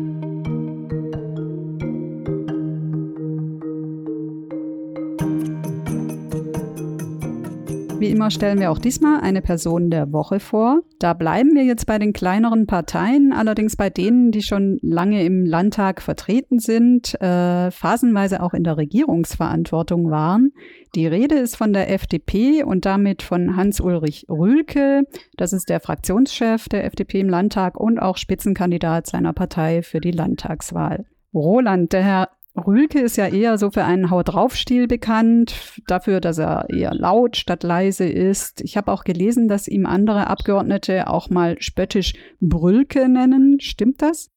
Wie 8.01 8.09
immer 8.09 8.31
stellen 8.31 8.59
wir 8.59 8.71
auch 8.71 8.79
diesmal 8.79 9.19
eine 9.21 9.43
Person 9.43 9.91
der 9.91 10.11
Woche 10.11 10.39
vor. 10.39 10.79
Da 10.97 11.13
bleiben 11.13 11.53
wir 11.53 11.63
jetzt 11.63 11.85
bei 11.85 11.99
den 11.99 12.13
kleineren 12.13 12.65
Parteien, 12.65 13.31
allerdings 13.31 13.75
bei 13.75 13.91
denen, 13.91 14.31
die 14.31 14.41
schon 14.41 14.79
lange 14.81 15.23
im 15.23 15.45
Landtag 15.45 16.01
vertreten 16.01 16.57
sind, 16.57 17.13
äh, 17.21 17.69
phasenweise 17.69 18.41
auch 18.41 18.55
in 18.55 18.63
der 18.63 18.77
Regierungsverantwortung 18.77 20.09
waren. 20.09 20.51
Die 20.95 21.05
Rede 21.05 21.35
ist 21.35 21.55
von 21.55 21.73
der 21.73 21.93
FDP 21.93 22.63
und 22.63 22.85
damit 22.85 23.21
von 23.21 23.55
Hans-Ulrich 23.55 24.25
Rühlke. 24.27 25.03
Das 25.37 25.53
ist 25.53 25.69
der 25.69 25.79
Fraktionschef 25.79 26.69
der 26.69 26.85
FDP 26.85 27.19
im 27.19 27.29
Landtag 27.29 27.79
und 27.79 27.99
auch 27.99 28.17
Spitzenkandidat 28.17 29.05
seiner 29.05 29.33
Partei 29.33 29.83
für 29.83 29.99
die 29.99 30.09
Landtagswahl. 30.09 31.05
Roland, 31.35 31.93
der 31.93 32.01
Herr 32.01 32.29
Rühlke 32.55 32.99
ist 32.99 33.15
ja 33.15 33.27
eher 33.27 33.57
so 33.57 33.71
für 33.71 33.85
einen 33.85 34.09
Haut 34.09 34.29
drauf 34.29 34.55
Stil 34.55 34.87
bekannt, 34.87 35.81
dafür, 35.87 36.19
dass 36.19 36.37
er 36.37 36.69
eher 36.69 36.93
laut 36.93 37.37
statt 37.37 37.63
leise 37.63 38.05
ist. 38.05 38.61
Ich 38.61 38.75
habe 38.75 38.91
auch 38.91 39.03
gelesen, 39.03 39.47
dass 39.47 39.67
ihm 39.67 39.85
andere 39.85 40.27
Abgeordnete 40.27 41.07
auch 41.07 41.29
mal 41.29 41.55
spöttisch 41.61 42.13
Brülke 42.41 43.07
nennen. 43.07 43.59
Stimmt 43.61 44.01
das? 44.01 44.27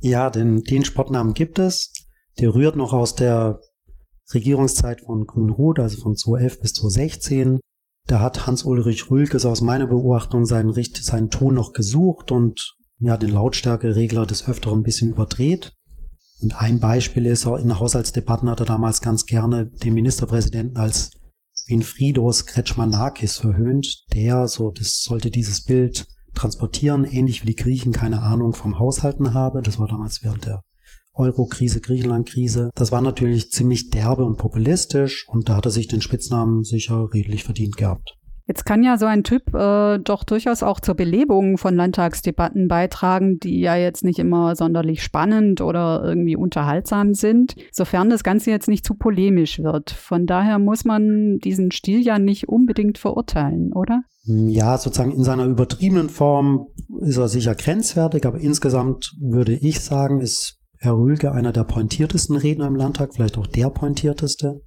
Ja, 0.00 0.28
den, 0.28 0.62
den 0.62 0.84
Sportnamen 0.84 1.32
gibt 1.32 1.58
es. 1.58 1.92
Der 2.38 2.54
rührt 2.54 2.76
noch 2.76 2.92
aus 2.92 3.14
der 3.14 3.60
Regierungszeit 4.34 5.00
von 5.00 5.26
Grün-Rot, 5.26 5.78
also 5.78 6.02
von 6.02 6.16
2011 6.16 6.60
bis 6.60 6.72
2016. 6.74 7.60
Da 8.06 8.20
hat 8.20 8.46
Hans-Ulrich 8.46 9.10
Rühlke 9.10 9.36
aus 9.48 9.62
meiner 9.62 9.86
Beobachtung 9.86 10.44
seinen, 10.44 10.74
seinen 10.74 11.30
Ton 11.30 11.54
noch 11.54 11.72
gesucht 11.72 12.30
und 12.30 12.76
ja, 12.98 13.16
den 13.16 13.30
Lautstärkeregler 13.30 14.26
des 14.26 14.46
Öfteren 14.46 14.80
ein 14.80 14.82
bisschen 14.82 15.10
überdreht. 15.10 15.72
Und 16.44 16.60
ein 16.60 16.78
Beispiel 16.78 17.24
ist, 17.24 17.46
in 17.46 17.80
Haushaltsdebatten 17.80 18.50
hat 18.50 18.60
er 18.60 18.66
damals 18.66 19.00
ganz 19.00 19.24
gerne 19.24 19.64
den 19.64 19.94
Ministerpräsidenten 19.94 20.76
als 20.76 21.10
Winfriedos 21.68 22.44
Kretschmanakis 22.44 23.38
verhöhnt, 23.38 24.04
der, 24.12 24.46
so, 24.46 24.70
das 24.70 25.02
sollte 25.02 25.30
dieses 25.30 25.64
Bild 25.64 26.06
transportieren, 26.34 27.04
ähnlich 27.06 27.42
wie 27.42 27.46
die 27.46 27.56
Griechen 27.56 27.92
keine 27.92 28.20
Ahnung 28.20 28.52
vom 28.52 28.78
Haushalten 28.78 29.32
habe. 29.32 29.62
Das 29.62 29.78
war 29.78 29.88
damals 29.88 30.22
während 30.22 30.44
der 30.44 30.60
Euro-Krise, 31.14 31.80
Griechenland-Krise. 31.80 32.68
Das 32.74 32.92
war 32.92 33.00
natürlich 33.00 33.50
ziemlich 33.50 33.88
derbe 33.88 34.26
und 34.26 34.36
populistisch 34.36 35.26
und 35.28 35.48
da 35.48 35.56
hat 35.56 35.64
er 35.64 35.70
sich 35.70 35.88
den 35.88 36.02
Spitznamen 36.02 36.62
sicher 36.62 37.08
redlich 37.14 37.44
verdient 37.44 37.78
gehabt. 37.78 38.18
Jetzt 38.46 38.66
kann 38.66 38.82
ja 38.82 38.98
so 38.98 39.06
ein 39.06 39.24
Typ 39.24 39.54
äh, 39.54 39.98
doch 39.98 40.22
durchaus 40.22 40.62
auch 40.62 40.78
zur 40.78 40.94
Belebung 40.94 41.56
von 41.56 41.74
Landtagsdebatten 41.74 42.68
beitragen, 42.68 43.38
die 43.38 43.60
ja 43.60 43.74
jetzt 43.74 44.04
nicht 44.04 44.18
immer 44.18 44.54
sonderlich 44.54 45.02
spannend 45.02 45.62
oder 45.62 46.02
irgendwie 46.04 46.36
unterhaltsam 46.36 47.14
sind, 47.14 47.56
sofern 47.72 48.10
das 48.10 48.22
Ganze 48.22 48.50
jetzt 48.50 48.68
nicht 48.68 48.84
zu 48.84 48.94
polemisch 48.94 49.60
wird. 49.60 49.90
Von 49.90 50.26
daher 50.26 50.58
muss 50.58 50.84
man 50.84 51.38
diesen 51.38 51.70
Stil 51.70 52.00
ja 52.00 52.18
nicht 52.18 52.46
unbedingt 52.48 52.98
verurteilen, 52.98 53.72
oder? 53.72 54.02
Ja, 54.26 54.76
sozusagen 54.76 55.12
in 55.12 55.24
seiner 55.24 55.46
übertriebenen 55.46 56.10
Form 56.10 56.66
ist 57.00 57.16
er 57.16 57.28
sicher 57.28 57.54
grenzwertig, 57.54 58.26
aber 58.26 58.40
insgesamt 58.40 59.14
würde 59.20 59.54
ich 59.54 59.80
sagen, 59.80 60.20
ist 60.20 60.58
Herr 60.78 60.98
Rühlke 60.98 61.32
einer 61.32 61.52
der 61.52 61.64
pointiertesten 61.64 62.36
Redner 62.36 62.66
im 62.66 62.76
Landtag, 62.76 63.14
vielleicht 63.14 63.38
auch 63.38 63.46
der 63.46 63.70
pointierteste. 63.70 64.60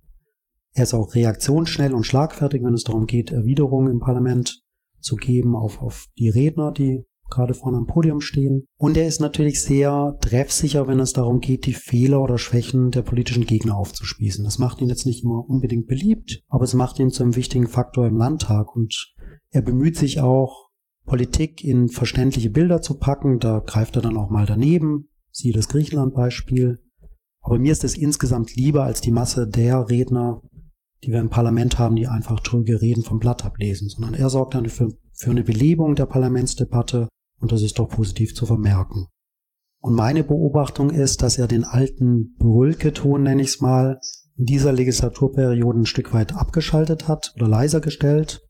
Er 0.77 0.83
ist 0.83 0.93
auch 0.93 1.15
reaktionsschnell 1.15 1.91
und 1.95 2.05
schlagfertig, 2.05 2.61
wenn 2.63 2.75
es 2.75 2.83
darum 2.83 3.07
geht, 3.07 3.31
Erwiderungen 3.31 3.91
im 3.91 3.99
Parlament 3.99 4.61
zu 4.99 5.15
geben 5.15 5.55
auf, 5.55 5.81
auf 5.81 6.05
die 6.19 6.29
Redner, 6.29 6.71
die 6.71 7.03
gerade 7.31 7.55
vorne 7.55 7.77
am 7.77 7.87
Podium 7.87 8.21
stehen. 8.21 8.67
Und 8.77 8.95
er 8.95 9.07
ist 9.07 9.19
natürlich 9.19 9.59
sehr 9.59 10.19
treffsicher, 10.21 10.87
wenn 10.87 10.99
es 10.99 11.13
darum 11.13 11.39
geht, 11.39 11.65
die 11.65 11.73
Fehler 11.73 12.21
oder 12.21 12.37
Schwächen 12.37 12.91
der 12.91 13.01
politischen 13.01 13.47
Gegner 13.47 13.75
aufzuspießen. 13.75 14.45
Das 14.45 14.59
macht 14.59 14.79
ihn 14.79 14.87
jetzt 14.87 15.07
nicht 15.07 15.23
immer 15.23 15.49
unbedingt 15.49 15.87
beliebt, 15.87 16.43
aber 16.47 16.65
es 16.65 16.75
macht 16.75 16.99
ihn 16.99 17.09
zu 17.09 17.23
einem 17.23 17.35
wichtigen 17.35 17.67
Faktor 17.67 18.05
im 18.05 18.15
Landtag. 18.15 18.75
Und 18.75 19.15
er 19.49 19.63
bemüht 19.63 19.97
sich 19.97 20.21
auch, 20.21 20.69
Politik 21.07 21.63
in 21.63 21.89
verständliche 21.89 22.51
Bilder 22.51 22.83
zu 22.83 22.99
packen. 22.99 23.39
Da 23.39 23.63
greift 23.65 23.95
er 23.95 24.03
dann 24.03 24.15
auch 24.15 24.29
mal 24.29 24.45
daneben. 24.45 25.09
Siehe 25.31 25.55
das 25.55 25.69
Griechenland-Beispiel. 25.69 26.77
Aber 27.41 27.57
mir 27.57 27.71
ist 27.71 27.83
es 27.83 27.97
insgesamt 27.97 28.55
lieber 28.55 28.83
als 28.83 29.01
die 29.01 29.11
Masse 29.11 29.47
der 29.47 29.89
Redner, 29.89 30.43
die 31.03 31.11
wir 31.11 31.19
im 31.19 31.29
Parlament 31.29 31.77
haben, 31.77 31.95
die 31.95 32.07
einfach 32.07 32.39
trüge 32.39 32.81
Reden 32.81 33.03
vom 33.03 33.19
Blatt 33.19 33.45
ablesen, 33.45 33.89
sondern 33.89 34.13
er 34.13 34.29
sorgt 34.29 34.55
dann 34.55 34.67
für, 34.69 34.89
für 35.13 35.31
eine 35.31 35.43
Belebung 35.43 35.95
der 35.95 36.05
Parlamentsdebatte 36.05 37.07
und 37.39 37.51
das 37.51 37.61
ist 37.61 37.77
doch 37.79 37.89
positiv 37.89 38.33
zu 38.33 38.45
vermerken. 38.45 39.07
Und 39.79 39.93
meine 39.93 40.23
Beobachtung 40.23 40.89
ist, 40.89 41.21
dass 41.21 41.37
er 41.37 41.47
den 41.47 41.63
alten 41.63 42.35
Brüllke-Ton, 42.39 43.23
nenne 43.23 43.43
ich 43.43 43.49
es 43.49 43.61
mal, 43.61 43.99
in 44.35 44.45
dieser 44.45 44.71
Legislaturperiode 44.71 45.79
ein 45.79 45.85
Stück 45.85 46.13
weit 46.13 46.35
abgeschaltet 46.35 47.07
hat 47.07 47.33
oder 47.35 47.47
leiser 47.47 47.79
gestellt. 47.79 48.41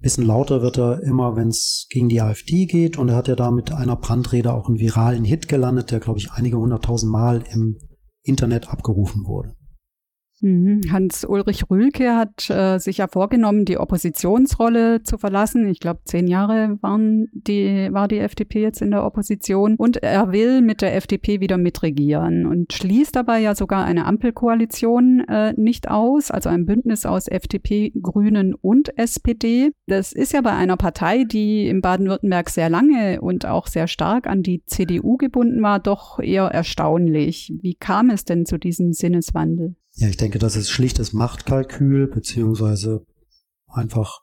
Bisschen 0.00 0.24
lauter 0.24 0.62
wird 0.62 0.78
er 0.78 1.02
immer, 1.02 1.34
wenn 1.34 1.48
es 1.48 1.86
gegen 1.90 2.08
die 2.08 2.20
AfD 2.20 2.66
geht 2.66 2.98
und 2.98 3.08
er 3.08 3.16
hat 3.16 3.26
ja 3.26 3.34
da 3.34 3.50
mit 3.50 3.72
einer 3.72 3.96
Brandrede 3.96 4.52
auch 4.52 4.68
einen 4.68 4.78
viralen 4.78 5.24
Hit 5.24 5.48
gelandet, 5.48 5.90
der, 5.90 5.98
glaube 5.98 6.20
ich, 6.20 6.30
einige 6.30 6.56
hunderttausend 6.56 7.10
Mal 7.10 7.42
im 7.52 7.78
Internet 8.22 8.68
abgerufen 8.68 9.24
wurde. 9.26 9.54
Mhm. 10.40 10.80
Hans-Ulrich 10.90 11.70
Rühlke 11.70 12.16
hat 12.16 12.48
äh, 12.50 12.78
sich 12.78 12.98
ja 12.98 13.08
vorgenommen, 13.08 13.64
die 13.64 13.78
Oppositionsrolle 13.78 15.02
zu 15.02 15.18
verlassen. 15.18 15.68
Ich 15.68 15.80
glaube, 15.80 16.00
zehn 16.04 16.28
Jahre 16.28 16.78
waren 16.80 17.28
die, 17.32 17.88
war 17.92 18.08
die 18.08 18.18
FDP 18.18 18.62
jetzt 18.62 18.82
in 18.82 18.90
der 18.90 19.04
Opposition. 19.04 19.76
Und 19.76 20.02
er 20.02 20.32
will 20.32 20.62
mit 20.62 20.82
der 20.82 20.94
FDP 20.96 21.40
wieder 21.40 21.58
mitregieren 21.58 22.46
und 22.46 22.72
schließt 22.72 23.16
dabei 23.16 23.40
ja 23.40 23.54
sogar 23.54 23.84
eine 23.84 24.06
Ampelkoalition 24.06 25.20
äh, 25.28 25.54
nicht 25.56 25.90
aus, 25.90 26.30
also 26.30 26.48
ein 26.48 26.66
Bündnis 26.66 27.06
aus 27.06 27.28
FDP, 27.28 27.92
Grünen 28.00 28.54
und 28.54 28.96
SPD. 28.98 29.72
Das 29.86 30.12
ist 30.12 30.32
ja 30.32 30.40
bei 30.40 30.52
einer 30.52 30.76
Partei, 30.76 31.24
die 31.24 31.68
in 31.68 31.80
Baden-Württemberg 31.80 32.50
sehr 32.50 32.70
lange 32.70 33.20
und 33.20 33.46
auch 33.46 33.66
sehr 33.66 33.88
stark 33.88 34.26
an 34.26 34.42
die 34.42 34.64
CDU 34.66 35.16
gebunden 35.16 35.62
war, 35.62 35.80
doch 35.80 36.20
eher 36.20 36.44
erstaunlich. 36.44 37.52
Wie 37.60 37.74
kam 37.74 38.10
es 38.10 38.24
denn 38.24 38.46
zu 38.46 38.58
diesem 38.58 38.92
Sinneswandel? 38.92 39.74
Ja, 39.98 40.06
ich 40.06 40.16
denke, 40.16 40.38
das 40.38 40.54
ist 40.54 40.70
schlichtes 40.70 41.12
Machtkalkül 41.12 42.06
beziehungsweise 42.06 43.04
einfach 43.66 44.20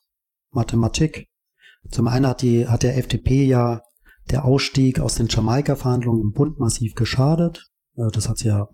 Mathematik. 0.51 1.27
Zum 1.89 2.07
einen 2.07 2.27
hat, 2.27 2.41
die, 2.41 2.65
hat 2.65 2.83
der 2.83 2.97
FDP 2.97 3.43
ja 3.43 3.81
der 4.31 4.45
Ausstieg 4.45 5.01
aus 5.01 5.15
den 5.15 5.27
Jamaika-Verhandlungen 5.27 6.21
im 6.21 6.31
Bund 6.31 6.59
massiv 6.59 6.95
geschadet. 6.95 7.69
Äh, 7.97 8.09
das 8.13 8.29
hat 8.29 8.37
sie 8.37 8.47
ja 8.47 8.69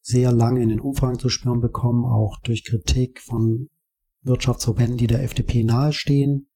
sehr 0.00 0.30
lange 0.30 0.62
in 0.62 0.68
den 0.68 0.78
Umfragen 0.78 1.18
zu 1.18 1.28
spüren 1.28 1.60
bekommen, 1.60 2.04
auch 2.04 2.38
durch 2.44 2.64
Kritik 2.64 3.20
von 3.20 3.68
Wirtschaftsverbänden, 4.22 4.96
die 4.96 5.08
der 5.08 5.24
FDP 5.24 5.64
nahestehen. 5.64 6.46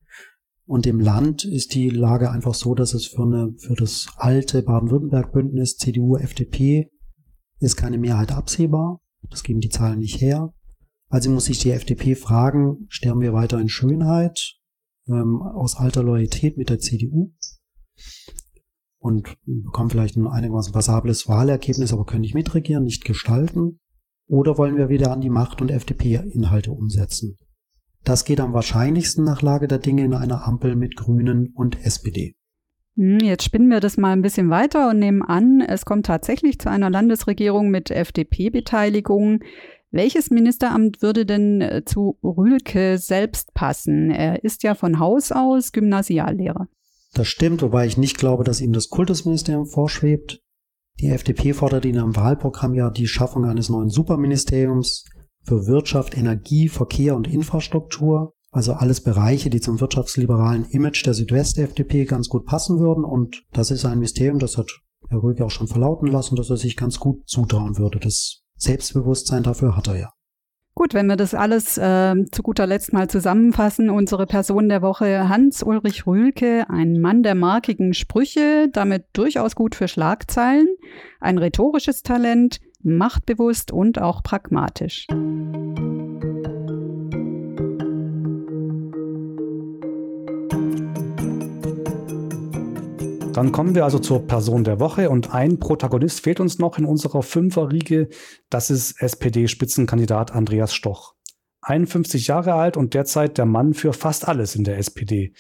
Und 0.64 0.86
im 0.86 1.00
Land 1.00 1.44
ist 1.44 1.74
die 1.74 1.90
Lage 1.90 2.30
einfach 2.30 2.54
so, 2.54 2.76
dass 2.76 2.94
es 2.94 3.06
für, 3.06 3.24
eine, 3.24 3.52
für 3.58 3.74
das 3.74 4.06
alte 4.16 4.62
Baden-Württemberg-Bündnis 4.62 5.76
CDU-FDP 5.76 6.88
ist 7.58 7.76
keine 7.76 7.98
Mehrheit 7.98 8.30
absehbar. 8.30 9.00
Das 9.30 9.42
geben 9.42 9.60
die 9.60 9.68
Zahlen 9.68 9.98
nicht 9.98 10.20
her. 10.20 10.52
Also 11.08 11.30
muss 11.30 11.46
sich 11.46 11.58
die 11.58 11.70
FDP 11.70 12.14
fragen, 12.14 12.86
sterben 12.88 13.20
wir 13.20 13.32
weiter 13.32 13.58
in 13.58 13.68
Schönheit 13.68 14.56
ähm, 15.06 15.42
aus 15.42 15.76
alter 15.76 16.02
Loyalität 16.02 16.58
mit 16.58 16.68
der 16.68 16.78
CDU 16.78 17.32
und 18.98 19.36
bekommen 19.46 19.90
vielleicht 19.90 20.16
ein 20.16 20.26
einigermaßen 20.26 20.72
passables 20.72 21.28
Wahlergebnis, 21.28 21.92
aber 21.92 22.04
können 22.04 22.22
nicht 22.22 22.34
mitregieren, 22.34 22.84
nicht 22.84 23.04
gestalten? 23.04 23.80
Oder 24.26 24.58
wollen 24.58 24.76
wir 24.76 24.90
wieder 24.90 25.10
an 25.10 25.22
die 25.22 25.30
Macht 25.30 25.62
und 25.62 25.70
FDP-Inhalte 25.70 26.72
umsetzen? 26.72 27.36
Das 28.04 28.24
geht 28.24 28.40
am 28.40 28.52
wahrscheinlichsten 28.52 29.24
nach 29.24 29.40
Lage 29.40 29.68
der 29.68 29.78
Dinge 29.78 30.04
in 30.04 30.14
einer 30.14 30.46
Ampel 30.46 30.76
mit 30.76 30.96
Grünen 30.96 31.52
und 31.54 31.82
SPD. 31.84 32.34
Hm, 32.98 33.20
jetzt 33.20 33.44
spinnen 33.44 33.70
wir 33.70 33.78
das 33.78 33.96
mal 33.96 34.12
ein 34.12 34.22
bisschen 34.22 34.50
weiter 34.50 34.90
und 34.90 34.98
nehmen 34.98 35.22
an, 35.22 35.60
es 35.60 35.84
kommt 35.84 36.06
tatsächlich 36.06 36.58
zu 36.58 36.68
einer 36.68 36.90
Landesregierung 36.90 37.70
mit 37.70 37.92
FDP-Beteiligung. 37.92 39.38
Welches 39.92 40.30
Ministeramt 40.30 41.00
würde 41.00 41.24
denn 41.24 41.60
äh, 41.60 41.84
zu 41.84 42.18
Rühlke 42.24 42.98
selbst 42.98 43.54
passen? 43.54 44.10
Er 44.10 44.42
ist 44.42 44.64
ja 44.64 44.74
von 44.74 44.98
Haus 44.98 45.30
aus 45.30 45.70
Gymnasiallehrer. 45.70 46.66
Das 47.14 47.28
stimmt, 47.28 47.62
wobei 47.62 47.86
ich 47.86 47.96
nicht 47.96 48.18
glaube, 48.18 48.42
dass 48.42 48.60
ihm 48.60 48.72
das 48.72 48.90
Kultusministerium 48.90 49.66
vorschwebt. 49.66 50.42
Die 51.00 51.08
FDP 51.08 51.52
fordert 51.54 51.86
in 51.86 51.94
ihrem 51.94 52.16
Wahlprogramm 52.16 52.74
ja 52.74 52.90
die 52.90 53.06
Schaffung 53.06 53.44
eines 53.44 53.68
neuen 53.68 53.90
Superministeriums 53.90 55.04
für 55.44 55.68
Wirtschaft, 55.68 56.18
Energie, 56.18 56.68
Verkehr 56.68 57.14
und 57.14 57.28
Infrastruktur. 57.28 58.34
Also 58.58 58.72
alles 58.72 59.00
Bereiche, 59.00 59.50
die 59.50 59.60
zum 59.60 59.80
wirtschaftsliberalen 59.80 60.64
Image 60.70 61.06
der 61.06 61.14
Südwest-FDP 61.14 62.06
ganz 62.06 62.28
gut 62.28 62.44
passen 62.44 62.80
würden. 62.80 63.04
Und 63.04 63.44
das 63.52 63.70
ist 63.70 63.84
ein 63.84 64.00
Mysterium, 64.00 64.40
das 64.40 64.58
hat 64.58 64.68
Herr 65.08 65.22
Rüge 65.22 65.44
auch 65.44 65.52
schon 65.52 65.68
verlauten 65.68 66.08
lassen, 66.08 66.34
dass 66.34 66.50
er 66.50 66.56
sich 66.56 66.76
ganz 66.76 66.98
gut 66.98 67.28
zutrauen 67.28 67.78
würde. 67.78 68.00
Das 68.00 68.42
Selbstbewusstsein 68.56 69.44
dafür 69.44 69.76
hat 69.76 69.86
er 69.86 69.96
ja. 69.96 70.12
Gut, 70.74 70.92
wenn 70.92 71.06
wir 71.06 71.14
das 71.14 71.34
alles 71.34 71.78
äh, 71.78 72.16
zu 72.32 72.42
guter 72.42 72.66
Letzt 72.66 72.92
mal 72.92 73.08
zusammenfassen, 73.08 73.90
unsere 73.90 74.26
Person 74.26 74.68
der 74.68 74.82
Woche 74.82 75.28
Hans-Ulrich 75.28 76.08
Rühlke, 76.08 76.68
ein 76.68 77.00
Mann 77.00 77.22
der 77.22 77.36
markigen 77.36 77.94
Sprüche, 77.94 78.68
damit 78.72 79.04
durchaus 79.12 79.54
gut 79.54 79.76
für 79.76 79.86
Schlagzeilen, 79.86 80.66
ein 81.20 81.38
rhetorisches 81.38 82.02
Talent, 82.02 82.58
machtbewusst 82.82 83.70
und 83.70 84.00
auch 84.00 84.24
pragmatisch. 84.24 85.06
Dann 93.38 93.52
kommen 93.52 93.76
wir 93.76 93.84
also 93.84 94.00
zur 94.00 94.26
Person 94.26 94.64
der 94.64 94.80
Woche 94.80 95.10
und 95.10 95.32
ein 95.32 95.60
Protagonist 95.60 96.24
fehlt 96.24 96.40
uns 96.40 96.58
noch 96.58 96.76
in 96.76 96.84
unserer 96.84 97.22
Fünferriege. 97.22 98.08
Das 98.50 98.68
ist 98.68 99.00
SPD-Spitzenkandidat 99.00 100.32
Andreas 100.32 100.74
Stoch. 100.74 101.14
51 101.62 102.26
Jahre 102.26 102.54
alt 102.54 102.76
und 102.76 102.94
derzeit 102.94 103.38
der 103.38 103.46
Mann 103.46 103.74
für 103.74 103.92
fast 103.92 104.26
alles 104.26 104.56
in 104.56 104.64
der 104.64 104.78
SPD. 104.78 105.34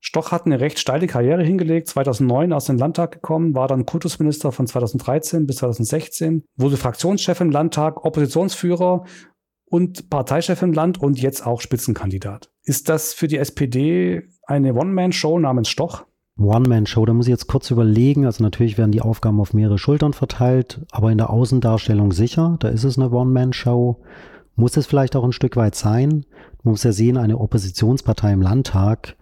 Stoch 0.00 0.32
hat 0.32 0.46
eine 0.46 0.58
recht 0.58 0.78
steile 0.78 1.06
Karriere 1.06 1.44
hingelegt, 1.44 1.88
2009 1.88 2.54
aus 2.54 2.64
dem 2.64 2.78
Landtag 2.78 3.12
gekommen, 3.12 3.54
war 3.54 3.68
dann 3.68 3.84
Kultusminister 3.84 4.50
von 4.50 4.66
2013 4.66 5.44
bis 5.44 5.56
2016, 5.56 6.44
wurde 6.56 6.78
Fraktionschef 6.78 7.42
im 7.42 7.50
Landtag, 7.50 8.06
Oppositionsführer 8.06 9.04
und 9.66 10.08
Parteichef 10.08 10.62
im 10.62 10.72
Land 10.72 10.98
und 10.98 11.20
jetzt 11.20 11.46
auch 11.46 11.60
Spitzenkandidat. 11.60 12.50
Ist 12.62 12.88
das 12.88 13.12
für 13.12 13.28
die 13.28 13.36
SPD 13.36 14.30
eine 14.46 14.72
One-Man-Show 14.72 15.38
namens 15.38 15.68
Stoch? 15.68 16.06
One-Man-Show, 16.38 17.06
da 17.06 17.12
muss 17.12 17.26
ich 17.26 17.30
jetzt 17.30 17.46
kurz 17.46 17.70
überlegen. 17.70 18.26
Also 18.26 18.42
natürlich 18.42 18.76
werden 18.76 18.90
die 18.90 19.02
Aufgaben 19.02 19.40
auf 19.40 19.54
mehrere 19.54 19.78
Schultern 19.78 20.12
verteilt, 20.12 20.80
aber 20.90 21.12
in 21.12 21.18
der 21.18 21.30
Außendarstellung 21.30 22.12
sicher, 22.12 22.56
da 22.60 22.68
ist 22.68 22.84
es 22.84 22.98
eine 22.98 23.10
One-Man-Show. 23.10 24.00
Muss 24.56 24.76
es 24.76 24.86
vielleicht 24.86 25.16
auch 25.16 25.24
ein 25.24 25.32
Stück 25.32 25.56
weit 25.56 25.74
sein? 25.74 26.26
Man 26.62 26.72
muss 26.72 26.82
ja 26.84 26.92
sehen, 26.92 27.16
eine 27.16 27.38
Oppositionspartei 27.38 28.32
im 28.32 28.42
Landtag 28.42 29.16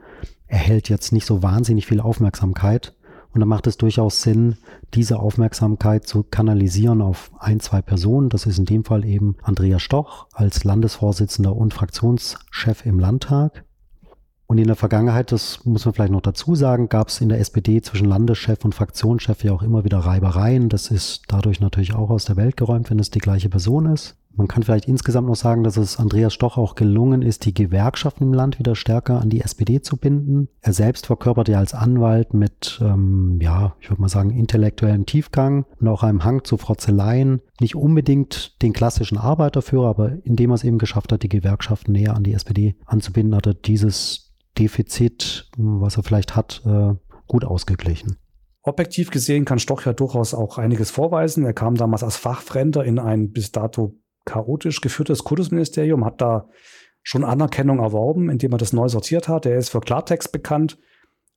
erhält 0.46 0.88
jetzt 0.88 1.12
nicht 1.12 1.26
so 1.26 1.42
wahnsinnig 1.42 1.86
viel 1.86 2.00
Aufmerksamkeit. 2.00 2.94
Und 3.32 3.40
da 3.40 3.46
macht 3.46 3.66
es 3.66 3.78
durchaus 3.78 4.20
Sinn, 4.20 4.56
diese 4.92 5.18
Aufmerksamkeit 5.18 6.06
zu 6.06 6.22
kanalisieren 6.22 7.00
auf 7.00 7.30
ein, 7.38 7.60
zwei 7.60 7.80
Personen. 7.80 8.28
Das 8.28 8.44
ist 8.44 8.58
in 8.58 8.66
dem 8.66 8.84
Fall 8.84 9.06
eben 9.06 9.36
Andreas 9.42 9.80
Stoch 9.80 10.26
als 10.32 10.64
Landesvorsitzender 10.64 11.56
und 11.56 11.72
Fraktionschef 11.72 12.84
im 12.84 12.98
Landtag. 12.98 13.64
Und 14.52 14.58
in 14.58 14.66
der 14.66 14.76
Vergangenheit, 14.76 15.32
das 15.32 15.64
muss 15.64 15.86
man 15.86 15.94
vielleicht 15.94 16.12
noch 16.12 16.20
dazu 16.20 16.54
sagen, 16.54 16.90
gab 16.90 17.08
es 17.08 17.22
in 17.22 17.30
der 17.30 17.40
SPD 17.40 17.80
zwischen 17.80 18.04
Landeschef 18.04 18.66
und 18.66 18.74
Fraktionschef 18.74 19.42
ja 19.44 19.52
auch 19.54 19.62
immer 19.62 19.82
wieder 19.84 19.96
Reibereien. 19.96 20.68
Das 20.68 20.90
ist 20.90 21.22
dadurch 21.28 21.60
natürlich 21.60 21.94
auch 21.94 22.10
aus 22.10 22.26
der 22.26 22.36
Welt 22.36 22.58
geräumt, 22.58 22.90
wenn 22.90 22.98
es 22.98 23.08
die 23.08 23.18
gleiche 23.18 23.48
Person 23.48 23.86
ist. 23.86 24.14
Man 24.34 24.48
kann 24.48 24.62
vielleicht 24.62 24.88
insgesamt 24.88 25.28
noch 25.28 25.36
sagen, 25.36 25.62
dass 25.62 25.76
es 25.76 25.98
Andreas 25.98 26.32
Stoch 26.32 26.56
auch 26.56 26.74
gelungen 26.74 27.22
ist, 27.22 27.44
die 27.44 27.54
Gewerkschaften 27.54 28.24
im 28.24 28.32
Land 28.32 28.58
wieder 28.58 28.74
stärker 28.74 29.20
an 29.20 29.28
die 29.30 29.40
SPD 29.40 29.82
zu 29.82 29.96
binden. 29.96 30.48
Er 30.60 30.72
selbst 30.72 31.06
verkörpert 31.06 31.48
ja 31.48 31.58
als 31.58 31.74
Anwalt 31.74 32.32
mit, 32.32 32.78
ähm, 32.82 33.38
ja, 33.40 33.74
ich 33.80 33.90
würde 33.90 34.00
mal 34.00 34.08
sagen, 34.08 34.30
intellektuellem 34.30 35.06
Tiefgang 35.06 35.64
und 35.80 35.88
auch 35.88 36.02
einem 36.02 36.24
Hang 36.24 36.44
zu 36.44 36.56
Frotzeleien. 36.56 37.40
Nicht 37.60 37.76
unbedingt 37.76 38.60
den 38.62 38.72
klassischen 38.72 39.18
Arbeiterführer, 39.18 39.88
aber 39.88 40.12
indem 40.24 40.50
er 40.50 40.54
es 40.54 40.64
eben 40.64 40.78
geschafft 40.78 41.12
hat, 41.12 41.22
die 41.22 41.28
Gewerkschaften 41.28 41.92
näher 41.92 42.16
an 42.16 42.24
die 42.24 42.34
SPD 42.34 42.76
anzubinden, 42.86 43.36
hat 43.36 43.46
er 43.46 43.54
dieses 43.54 44.21
Defizit, 44.58 45.50
was 45.56 45.96
er 45.96 46.02
vielleicht 46.02 46.36
hat, 46.36 46.62
äh, 46.66 46.94
gut 47.26 47.44
ausgeglichen. 47.44 48.16
Objektiv 48.62 49.10
gesehen 49.10 49.44
kann 49.44 49.58
Stoch 49.58 49.84
ja 49.84 49.92
durchaus 49.92 50.34
auch 50.34 50.58
einiges 50.58 50.90
vorweisen. 50.90 51.44
Er 51.44 51.52
kam 51.52 51.74
damals 51.74 52.04
als 52.04 52.16
Fachfremder 52.16 52.84
in 52.84 52.98
ein 52.98 53.32
bis 53.32 53.50
dato 53.50 53.98
chaotisch 54.24 54.80
geführtes 54.80 55.24
Kultusministerium, 55.24 56.04
hat 56.04 56.20
da 56.20 56.48
schon 57.02 57.24
Anerkennung 57.24 57.80
erworben, 57.80 58.30
indem 58.30 58.52
er 58.52 58.58
das 58.58 58.72
neu 58.72 58.88
sortiert 58.88 59.26
hat. 59.26 59.46
Er 59.46 59.56
ist 59.56 59.70
für 59.70 59.80
Klartext 59.80 60.30
bekannt 60.30 60.78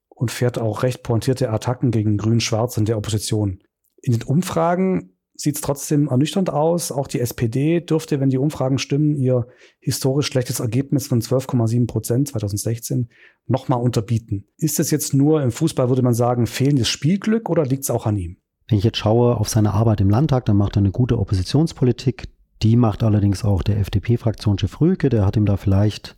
und 0.09 0.29
fährt 0.29 0.59
auch 0.59 0.83
recht 0.83 1.01
pointierte 1.01 1.49
Attacken 1.49 1.89
gegen 1.89 2.17
Grün-Schwarz 2.17 2.77
in 2.77 2.85
der 2.85 2.97
Opposition. 2.97 3.59
In 4.01 4.13
den 4.13 4.23
Umfragen 4.23 5.14
sieht 5.35 5.55
es 5.55 5.61
trotzdem 5.61 6.07
ernüchternd 6.07 6.49
aus. 6.49 6.91
Auch 6.91 7.07
die 7.07 7.19
SPD 7.19 7.81
dürfte, 7.81 8.19
wenn 8.19 8.29
die 8.29 8.37
Umfragen 8.37 8.77
stimmen, 8.77 9.15
ihr 9.15 9.47
historisch 9.79 10.27
schlechtes 10.27 10.59
Ergebnis 10.59 11.07
von 11.07 11.21
12,7 11.21 11.87
Prozent 11.87 12.27
2016 12.29 13.09
nochmal 13.47 13.81
unterbieten. 13.81 14.45
Ist 14.57 14.79
es 14.79 14.91
jetzt 14.91 15.13
nur 15.13 15.41
im 15.41 15.51
Fußball, 15.51 15.89
würde 15.89 16.01
man 16.01 16.13
sagen, 16.13 16.47
fehlendes 16.47 16.87
Spielglück 16.87 17.49
oder 17.49 17.65
liegt 17.65 17.83
es 17.83 17.89
auch 17.89 18.05
an 18.05 18.17
ihm? 18.17 18.37
Wenn 18.67 18.79
ich 18.79 18.83
jetzt 18.83 18.97
schaue 18.97 19.37
auf 19.37 19.49
seine 19.49 19.73
Arbeit 19.73 20.01
im 20.01 20.09
Landtag, 20.09 20.45
dann 20.45 20.57
macht 20.57 20.75
er 20.77 20.79
eine 20.79 20.91
gute 20.91 21.19
Oppositionspolitik. 21.19 22.29
Die 22.63 22.75
macht 22.75 23.03
allerdings 23.03 23.43
auch 23.43 23.61
der 23.61 23.77
FDP-Fraktionschef 23.77 24.81
Rüke. 24.81 25.09
Der 25.09 25.25
hat 25.25 25.37
ihm 25.37 25.45
da 25.45 25.57
vielleicht, 25.57 26.15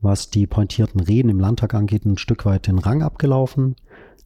was 0.00 0.30
die 0.30 0.46
pointierten 0.46 1.00
Reden 1.00 1.28
im 1.28 1.38
Landtag 1.38 1.74
angeht, 1.74 2.04
ein 2.06 2.18
Stück 2.18 2.44
weit 2.44 2.66
den 2.66 2.78
Rang 2.78 3.02
abgelaufen. 3.02 3.76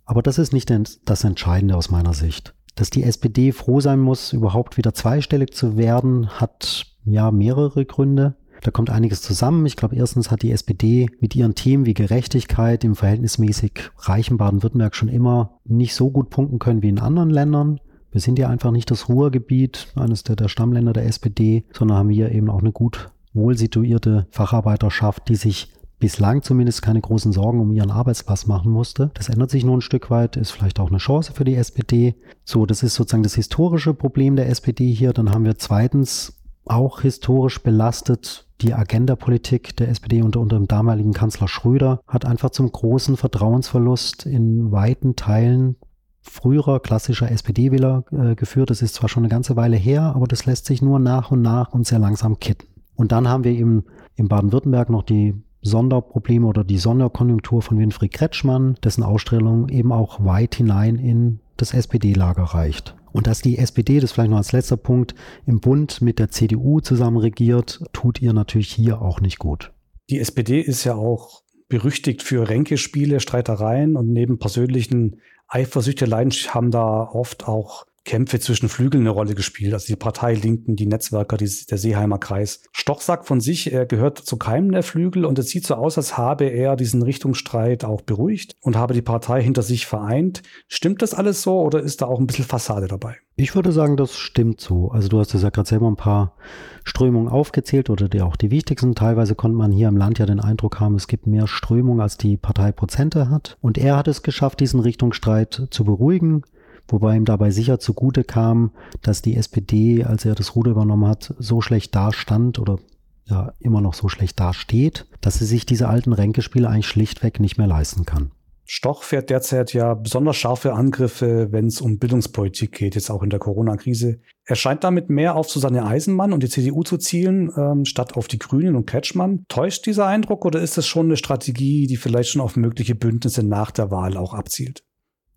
Aber 0.07 0.22
das 0.22 0.38
ist 0.38 0.53
nicht 0.53 0.72
das 1.05 1.24
Entscheidende 1.24 1.77
aus 1.77 1.90
meiner 1.90 2.14
Sicht. 2.14 2.55
Dass 2.74 2.90
die 2.90 3.04
SPD 3.04 3.52
froh 3.52 3.80
sein 3.80 4.00
muss, 4.00 4.32
überhaupt 4.32 4.76
wieder 4.76 4.94
zweistellig 4.94 5.52
zu 5.54 5.76
werden, 5.76 6.28
hat 6.28 6.87
ja 7.04 7.30
mehrere 7.30 7.84
Gründe. 7.84 8.34
Da 8.62 8.70
kommt 8.70 8.90
einiges 8.90 9.20
zusammen. 9.20 9.66
Ich 9.66 9.76
glaube, 9.76 9.94
erstens 9.94 10.30
hat 10.30 10.42
die 10.42 10.50
SPD 10.50 11.08
mit 11.20 11.37
ihren 11.37 11.54
Themen 11.54 11.87
wie 11.87 11.94
Gerechtigkeit 11.94 12.82
im 12.82 12.96
verhältnismäßig 12.96 13.90
reichen 13.98 14.38
Baden-Württemberg 14.38 14.96
schon 14.96 15.08
immer 15.08 15.60
nicht 15.64 15.94
so 15.94 16.10
gut 16.10 16.30
punkten 16.30 16.58
können 16.58 16.82
wie 16.82 16.88
in 16.88 16.98
anderen 16.98 17.30
Ländern. 17.30 17.78
Wir 18.10 18.20
sind 18.20 18.38
ja 18.38 18.48
einfach 18.48 18.70
nicht 18.70 18.90
das 18.90 19.08
Ruhrgebiet, 19.08 19.88
eines 19.96 20.22
der, 20.22 20.37
der 20.37 20.48
Stammländer 20.48 20.92
der 20.92 21.04
SPD, 21.04 21.64
sondern 21.72 21.98
haben 21.98 22.10
hier 22.10 22.32
eben 22.32 22.48
auch 22.48 22.60
eine 22.60 22.72
gut 22.72 23.10
wohl 23.34 23.56
situierte 23.58 24.26
Facharbeiterschaft, 24.30 25.28
die 25.28 25.37
sich 25.37 25.68
bislang 26.04 26.42
zumindest 26.42 26.82
keine 26.82 27.00
großen 27.00 27.32
Sorgen 27.32 27.60
um 27.60 27.72
ihren 27.72 27.90
Arbeitsplatz 27.90 28.46
machen 28.46 28.70
musste. 28.70 29.10
Das 29.14 29.30
ändert 29.30 29.50
sich 29.50 29.64
nun 29.64 29.78
ein 29.78 29.80
Stück 29.80 30.10
weit, 30.10 30.36
ist 30.36 30.50
vielleicht 30.50 30.78
auch 30.78 30.90
eine 30.90 30.98
Chance 30.98 31.32
für 31.32 31.44
die 31.44 31.54
SPD. 31.54 32.14
So, 32.44 32.66
das 32.66 32.82
ist 32.82 32.94
sozusagen 32.94 33.22
das 33.22 33.36
historische 33.36 33.94
Problem 33.94 34.36
der 34.36 34.50
SPD 34.50 34.92
hier. 34.92 35.14
Dann 35.14 35.30
haben 35.30 35.46
wir 35.46 35.56
zweitens 35.56 36.34
auch 36.66 37.00
historisch 37.00 37.62
belastet 37.62 38.46
die 38.60 38.74
Agendapolitik 38.74 39.76
der 39.76 39.88
SPD 39.88 40.20
unter, 40.20 40.40
unter 40.40 40.58
dem 40.58 40.68
damaligen 40.68 41.14
Kanzler 41.14 41.48
Schröder 41.48 42.00
hat 42.06 42.26
einfach 42.26 42.50
zum 42.50 42.70
großen 42.70 43.16
Vertrauensverlust 43.16 44.26
in 44.26 44.72
weiten 44.72 45.16
Teilen 45.16 45.76
früherer 46.20 46.80
klassischer 46.80 47.30
SPD-Wähler 47.30 48.04
äh, 48.12 48.34
geführt. 48.34 48.68
Das 48.68 48.82
ist 48.82 48.96
zwar 48.96 49.08
schon 49.08 49.22
eine 49.22 49.30
ganze 49.30 49.56
Weile 49.56 49.76
her, 49.76 50.12
aber 50.14 50.26
das 50.26 50.44
lässt 50.44 50.66
sich 50.66 50.82
nur 50.82 50.98
nach 50.98 51.30
und 51.30 51.40
nach 51.40 51.72
und 51.72 51.86
sehr 51.86 51.98
langsam 51.98 52.38
kitten. 52.40 52.66
Und 52.94 53.10
dann 53.10 53.26
haben 53.26 53.44
wir 53.44 53.52
eben 53.52 53.84
in 54.16 54.28
Baden-Württemberg 54.28 54.90
noch 54.90 55.02
die 55.02 55.42
Sonderprobleme 55.64 56.46
oder 56.46 56.62
die 56.62 56.79
Sonderkonjunktur 56.79 57.62
von 57.62 57.79
Winfried 57.79 58.12
Kretschmann, 58.12 58.77
dessen 58.85 59.03
Ausstellung 59.03 59.68
eben 59.70 59.92
auch 59.92 60.24
weit 60.24 60.55
hinein 60.55 60.96
in 60.96 61.40
das 61.57 61.74
SPD-Lager 61.74 62.42
reicht. 62.42 62.94
Und 63.12 63.27
dass 63.27 63.40
die 63.40 63.59
SPD, 63.59 64.00
das 64.00 64.12
vielleicht 64.12 64.31
noch 64.31 64.38
als 64.38 64.53
letzter 64.53 64.77
Punkt, 64.77 65.14
im 65.46 65.61
Bund 65.61 66.03
mit 66.03 66.18
der 66.18 66.31
CDU 66.31 66.81
zusammen 66.81 67.16
regiert, 67.16 67.83
tut 67.92 68.20
ihr 68.20 68.33
natürlich 68.33 68.72
hier 68.72 69.00
auch 69.00 69.20
nicht 69.20 69.38
gut. 69.38 69.72
Die 70.11 70.18
SPD 70.18 70.61
ist 70.61 70.85
ja 70.85 70.94
auch 70.94 71.42
berüchtigt 71.68 72.22
für 72.22 72.48
Ränkespiele, 72.48 73.20
Streitereien 73.20 73.96
und 73.96 74.12
neben 74.12 74.38
persönlichen 74.38 75.20
Eifersüchteleien 75.48 76.31
haben 76.31 76.70
da 76.70 77.05
oft 77.05 77.48
auch 77.48 77.87
Kämpfe 78.04 78.38
zwischen 78.38 78.68
Flügeln 78.68 79.04
eine 79.04 79.10
Rolle 79.10 79.34
gespielt. 79.34 79.72
Also 79.72 79.86
die 79.86 79.96
Partei 79.96 80.34
Linken, 80.34 80.76
die 80.76 80.86
Netzwerker, 80.86 81.36
die, 81.36 81.50
der 81.70 81.78
Seeheimer 81.78 82.18
Kreis. 82.18 82.62
Stoch 82.72 83.00
sagt 83.00 83.26
von 83.26 83.40
sich, 83.40 83.72
er 83.72 83.86
gehört 83.86 84.18
zu 84.18 84.36
keinem 84.36 84.72
der 84.72 84.82
Flügel 84.82 85.24
und 85.24 85.38
es 85.38 85.48
sieht 85.48 85.66
so 85.66 85.74
aus, 85.74 85.96
als 85.96 86.18
habe 86.18 86.44
er 86.44 86.76
diesen 86.76 87.02
Richtungsstreit 87.02 87.84
auch 87.84 88.02
beruhigt 88.02 88.56
und 88.60 88.76
habe 88.76 88.94
die 88.94 89.02
Partei 89.02 89.42
hinter 89.42 89.62
sich 89.62 89.86
vereint. 89.86 90.42
Stimmt 90.68 91.02
das 91.02 91.14
alles 91.14 91.42
so 91.42 91.60
oder 91.60 91.80
ist 91.80 92.02
da 92.02 92.06
auch 92.06 92.20
ein 92.20 92.26
bisschen 92.26 92.44
Fassade 92.44 92.88
dabei? 92.88 93.16
Ich 93.36 93.56
würde 93.56 93.72
sagen, 93.72 93.96
das 93.96 94.16
stimmt 94.16 94.60
so. 94.60 94.90
Also 94.92 95.08
du 95.08 95.18
hast 95.18 95.32
ja 95.32 95.50
gerade 95.50 95.68
selber 95.68 95.88
ein 95.88 95.96
paar 95.96 96.36
Strömungen 96.84 97.28
aufgezählt 97.28 97.90
oder 97.90 98.08
die 98.08 98.20
auch 98.20 98.36
die 98.36 98.52
wichtigsten. 98.52 98.94
Teilweise 98.94 99.34
konnte 99.34 99.56
man 99.56 99.72
hier 99.72 99.88
im 99.88 99.96
Land 99.96 100.20
ja 100.20 100.26
den 100.26 100.38
Eindruck 100.38 100.78
haben, 100.78 100.94
es 100.94 101.08
gibt 101.08 101.26
mehr 101.26 101.48
Strömung, 101.48 102.00
als 102.00 102.16
die 102.16 102.36
Partei 102.36 102.70
Prozente 102.70 103.30
hat. 103.30 103.56
Und 103.60 103.76
er 103.76 103.96
hat 103.96 104.06
es 104.06 104.22
geschafft, 104.22 104.60
diesen 104.60 104.78
Richtungsstreit 104.78 105.66
zu 105.70 105.84
beruhigen 105.84 106.44
wobei 106.88 107.16
ihm 107.16 107.24
dabei 107.24 107.50
sicher 107.50 107.78
zugute 107.78 108.24
kam, 108.24 108.72
dass 109.02 109.22
die 109.22 109.36
SPD, 109.36 110.04
als 110.04 110.24
er 110.24 110.34
das 110.34 110.54
Ruder 110.54 110.72
übernommen 110.72 111.08
hat, 111.08 111.34
so 111.38 111.60
schlecht 111.60 111.94
dastand 111.94 112.58
oder 112.58 112.78
ja 113.26 113.52
immer 113.60 113.80
noch 113.80 113.94
so 113.94 114.08
schlecht 114.08 114.38
dasteht, 114.38 115.06
dass 115.20 115.38
sie 115.38 115.46
sich 115.46 115.66
diese 115.66 115.88
alten 115.88 116.12
Ränkespiele 116.12 116.68
eigentlich 116.68 116.88
schlichtweg 116.88 117.40
nicht 117.40 117.58
mehr 117.58 117.66
leisten 117.66 118.04
kann. 118.04 118.30
Stoch 118.66 119.02
fährt 119.02 119.28
derzeit 119.28 119.74
ja 119.74 119.92
besonders 119.92 120.36
scharfe 120.36 120.72
Angriffe, 120.72 121.48
wenn 121.50 121.66
es 121.66 121.82
um 121.82 121.98
Bildungspolitik 121.98 122.72
geht, 122.72 122.94
jetzt 122.94 123.10
auch 123.10 123.22
in 123.22 123.28
der 123.28 123.38
Corona-Krise. 123.38 124.20
Er 124.46 124.56
scheint 124.56 124.84
damit 124.84 125.10
mehr 125.10 125.36
auf 125.36 125.50
Susanne 125.50 125.84
Eisenmann 125.84 126.32
und 126.32 126.42
die 126.42 126.48
CDU 126.48 126.82
zu 126.82 126.96
zielen, 126.96 127.52
ähm, 127.58 127.84
statt 127.84 128.16
auf 128.16 128.26
die 128.26 128.38
Grünen 128.38 128.74
und 128.74 128.86
Kretschmann. 128.86 129.44
Täuscht 129.48 129.84
dieser 129.84 130.06
Eindruck 130.06 130.46
oder 130.46 130.62
ist 130.62 130.78
das 130.78 130.86
schon 130.86 131.06
eine 131.06 131.18
Strategie, 131.18 131.86
die 131.86 131.98
vielleicht 131.98 132.30
schon 132.30 132.40
auf 132.40 132.56
mögliche 132.56 132.94
Bündnisse 132.94 133.42
nach 133.42 133.70
der 133.70 133.90
Wahl 133.90 134.16
auch 134.16 134.32
abzielt? 134.32 134.82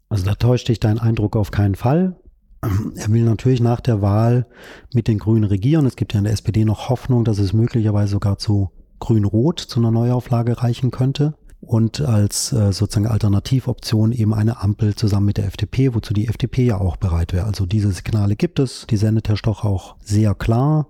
Also 0.10 0.26
da 0.26 0.36
täuscht 0.36 0.67
dich 0.67 0.80
dein 0.80 1.00
Eindruck 1.00 1.36
auf 1.36 1.52
keinen 1.52 1.76
Fall. 1.76 2.15
Er 2.96 3.12
will 3.12 3.24
natürlich 3.24 3.60
nach 3.60 3.82
der 3.82 4.02
Wahl 4.02 4.48
mit 4.93 5.08
den 5.08 5.20
Grünen 5.20 5.43
regieren. 5.43 5.86
Es 5.86 5.96
gibt 5.96 6.13
ja 6.13 6.20
in 6.20 6.24
der 6.24 6.34
SPD 6.34 6.65
noch 6.65 6.89
Hoffnung, 6.89 7.24
dass 7.24 7.39
es 7.39 7.54
möglicherweise 7.54 8.13
sogar 8.13 8.38
zu 8.38 8.72
Grün-Rot, 9.00 9.60
zu 9.60 9.80
einer 9.80 9.91
Neuauflage 9.91 10.62
reichen 10.62 10.91
könnte. 10.91 11.36
Und 11.60 12.02
als 12.02 12.54
äh, 12.54 12.72
sozusagen 12.72 13.08
Alternativoption 13.08 14.12
eben 14.12 14.34
eine 14.34 14.62
Ampel 14.62 14.96
zusammen 14.96 15.26
mit 15.26 15.38
der 15.38 15.48
FDP, 15.48 15.93
wozu 15.93 16.13
die 16.13 16.28
FDP 16.28 16.65
ja 16.65 16.80
auch 16.80 16.98
bereit 16.98 17.34
wäre. 17.34 17.46
Also 17.46 17.65
diese 17.65 17.91
Signale 17.91 18.36
gibt 18.36 18.60
es, 18.60 18.86
die 18.89 18.98
sendet 18.98 19.28
Herr 19.28 19.38
Stoch 19.38 19.63
auch 19.63 19.96
sehr 20.04 20.36
klar. 20.36 20.88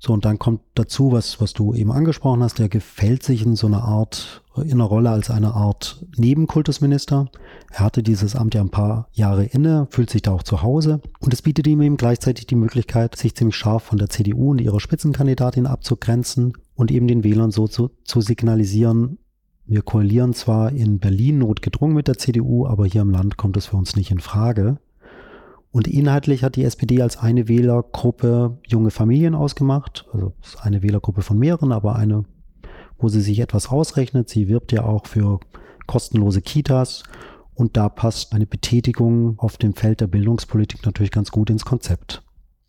So, 0.00 0.12
und 0.12 0.24
dann 0.24 0.38
kommt 0.38 0.60
dazu, 0.74 1.10
was, 1.10 1.40
was 1.40 1.52
du 1.52 1.74
eben 1.74 1.90
angesprochen 1.90 2.42
hast, 2.42 2.58
der 2.58 2.68
gefällt 2.68 3.24
sich 3.24 3.44
in 3.44 3.56
so 3.56 3.66
einer 3.66 3.82
Art, 3.82 4.42
in 4.56 4.74
einer 4.74 4.84
Rolle 4.84 5.10
als 5.10 5.28
eine 5.28 5.54
Art 5.54 6.04
Nebenkultusminister. 6.16 7.28
Er 7.72 7.80
hatte 7.80 8.04
dieses 8.04 8.36
Amt 8.36 8.54
ja 8.54 8.60
ein 8.60 8.70
paar 8.70 9.08
Jahre 9.12 9.44
inne, 9.44 9.88
fühlt 9.90 10.10
sich 10.10 10.22
da 10.22 10.32
auch 10.32 10.44
zu 10.44 10.62
Hause. 10.62 11.00
Und 11.18 11.34
es 11.34 11.42
bietet 11.42 11.66
ihm 11.66 11.82
eben 11.82 11.96
gleichzeitig 11.96 12.46
die 12.46 12.54
Möglichkeit, 12.54 13.16
sich 13.16 13.34
ziemlich 13.34 13.56
scharf 13.56 13.82
von 13.82 13.98
der 13.98 14.08
CDU 14.08 14.52
und 14.52 14.60
ihrer 14.60 14.78
Spitzenkandidatin 14.78 15.66
abzugrenzen 15.66 16.52
und 16.74 16.92
eben 16.92 17.08
den 17.08 17.24
Wählern 17.24 17.50
so 17.50 17.66
zu, 17.66 17.90
zu 18.04 18.20
signalisieren, 18.20 19.18
wir 19.70 19.82
koalieren 19.82 20.32
zwar 20.32 20.72
in 20.72 20.98
Berlin 20.98 21.40
notgedrungen 21.40 21.94
mit 21.94 22.08
der 22.08 22.16
CDU, 22.16 22.66
aber 22.66 22.86
hier 22.86 23.02
im 23.02 23.10
Land 23.10 23.36
kommt 23.36 23.58
es 23.58 23.66
für 23.66 23.76
uns 23.76 23.96
nicht 23.96 24.10
in 24.10 24.18
Frage. 24.18 24.78
Und 25.70 25.86
inhaltlich 25.86 26.42
hat 26.42 26.56
die 26.56 26.64
SPD 26.64 27.02
als 27.02 27.18
eine 27.18 27.48
Wählergruppe 27.48 28.58
junge 28.66 28.90
Familien 28.90 29.34
ausgemacht. 29.34 30.06
Also 30.12 30.32
eine 30.60 30.82
Wählergruppe 30.82 31.22
von 31.22 31.38
mehreren, 31.38 31.72
aber 31.72 31.96
eine, 31.96 32.24
wo 32.98 33.08
sie 33.08 33.20
sich 33.20 33.40
etwas 33.40 33.68
ausrechnet. 33.68 34.28
Sie 34.28 34.48
wirbt 34.48 34.72
ja 34.72 34.84
auch 34.84 35.06
für 35.06 35.40
kostenlose 35.86 36.40
Kitas. 36.40 37.02
Und 37.54 37.76
da 37.76 37.88
passt 37.88 38.32
eine 38.32 38.46
Betätigung 38.46 39.38
auf 39.38 39.56
dem 39.56 39.74
Feld 39.74 40.00
der 40.00 40.06
Bildungspolitik 40.06 40.86
natürlich 40.86 41.10
ganz 41.10 41.30
gut 41.30 41.50
ins 41.50 41.64
Konzept. 41.64 42.22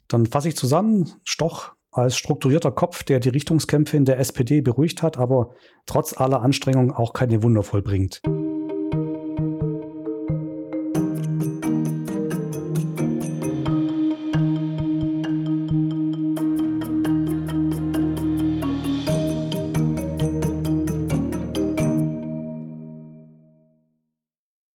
Dann 0.07 0.25
fasse 0.25 0.49
ich 0.49 0.55
zusammen. 0.55 1.11
Stoch 1.23 1.73
als 1.91 2.17
strukturierter 2.17 2.71
Kopf, 2.71 3.03
der 3.03 3.19
die 3.19 3.29
Richtungskämpfe 3.29 3.97
in 3.97 4.05
der 4.05 4.19
SPD 4.19 4.61
beruhigt 4.61 5.01
hat, 5.01 5.17
aber 5.17 5.51
trotz 5.85 6.19
aller 6.19 6.41
Anstrengungen 6.41 6.91
auch 6.91 7.13
keine 7.13 7.43
Wunder 7.43 7.63
vollbringt. 7.63 8.21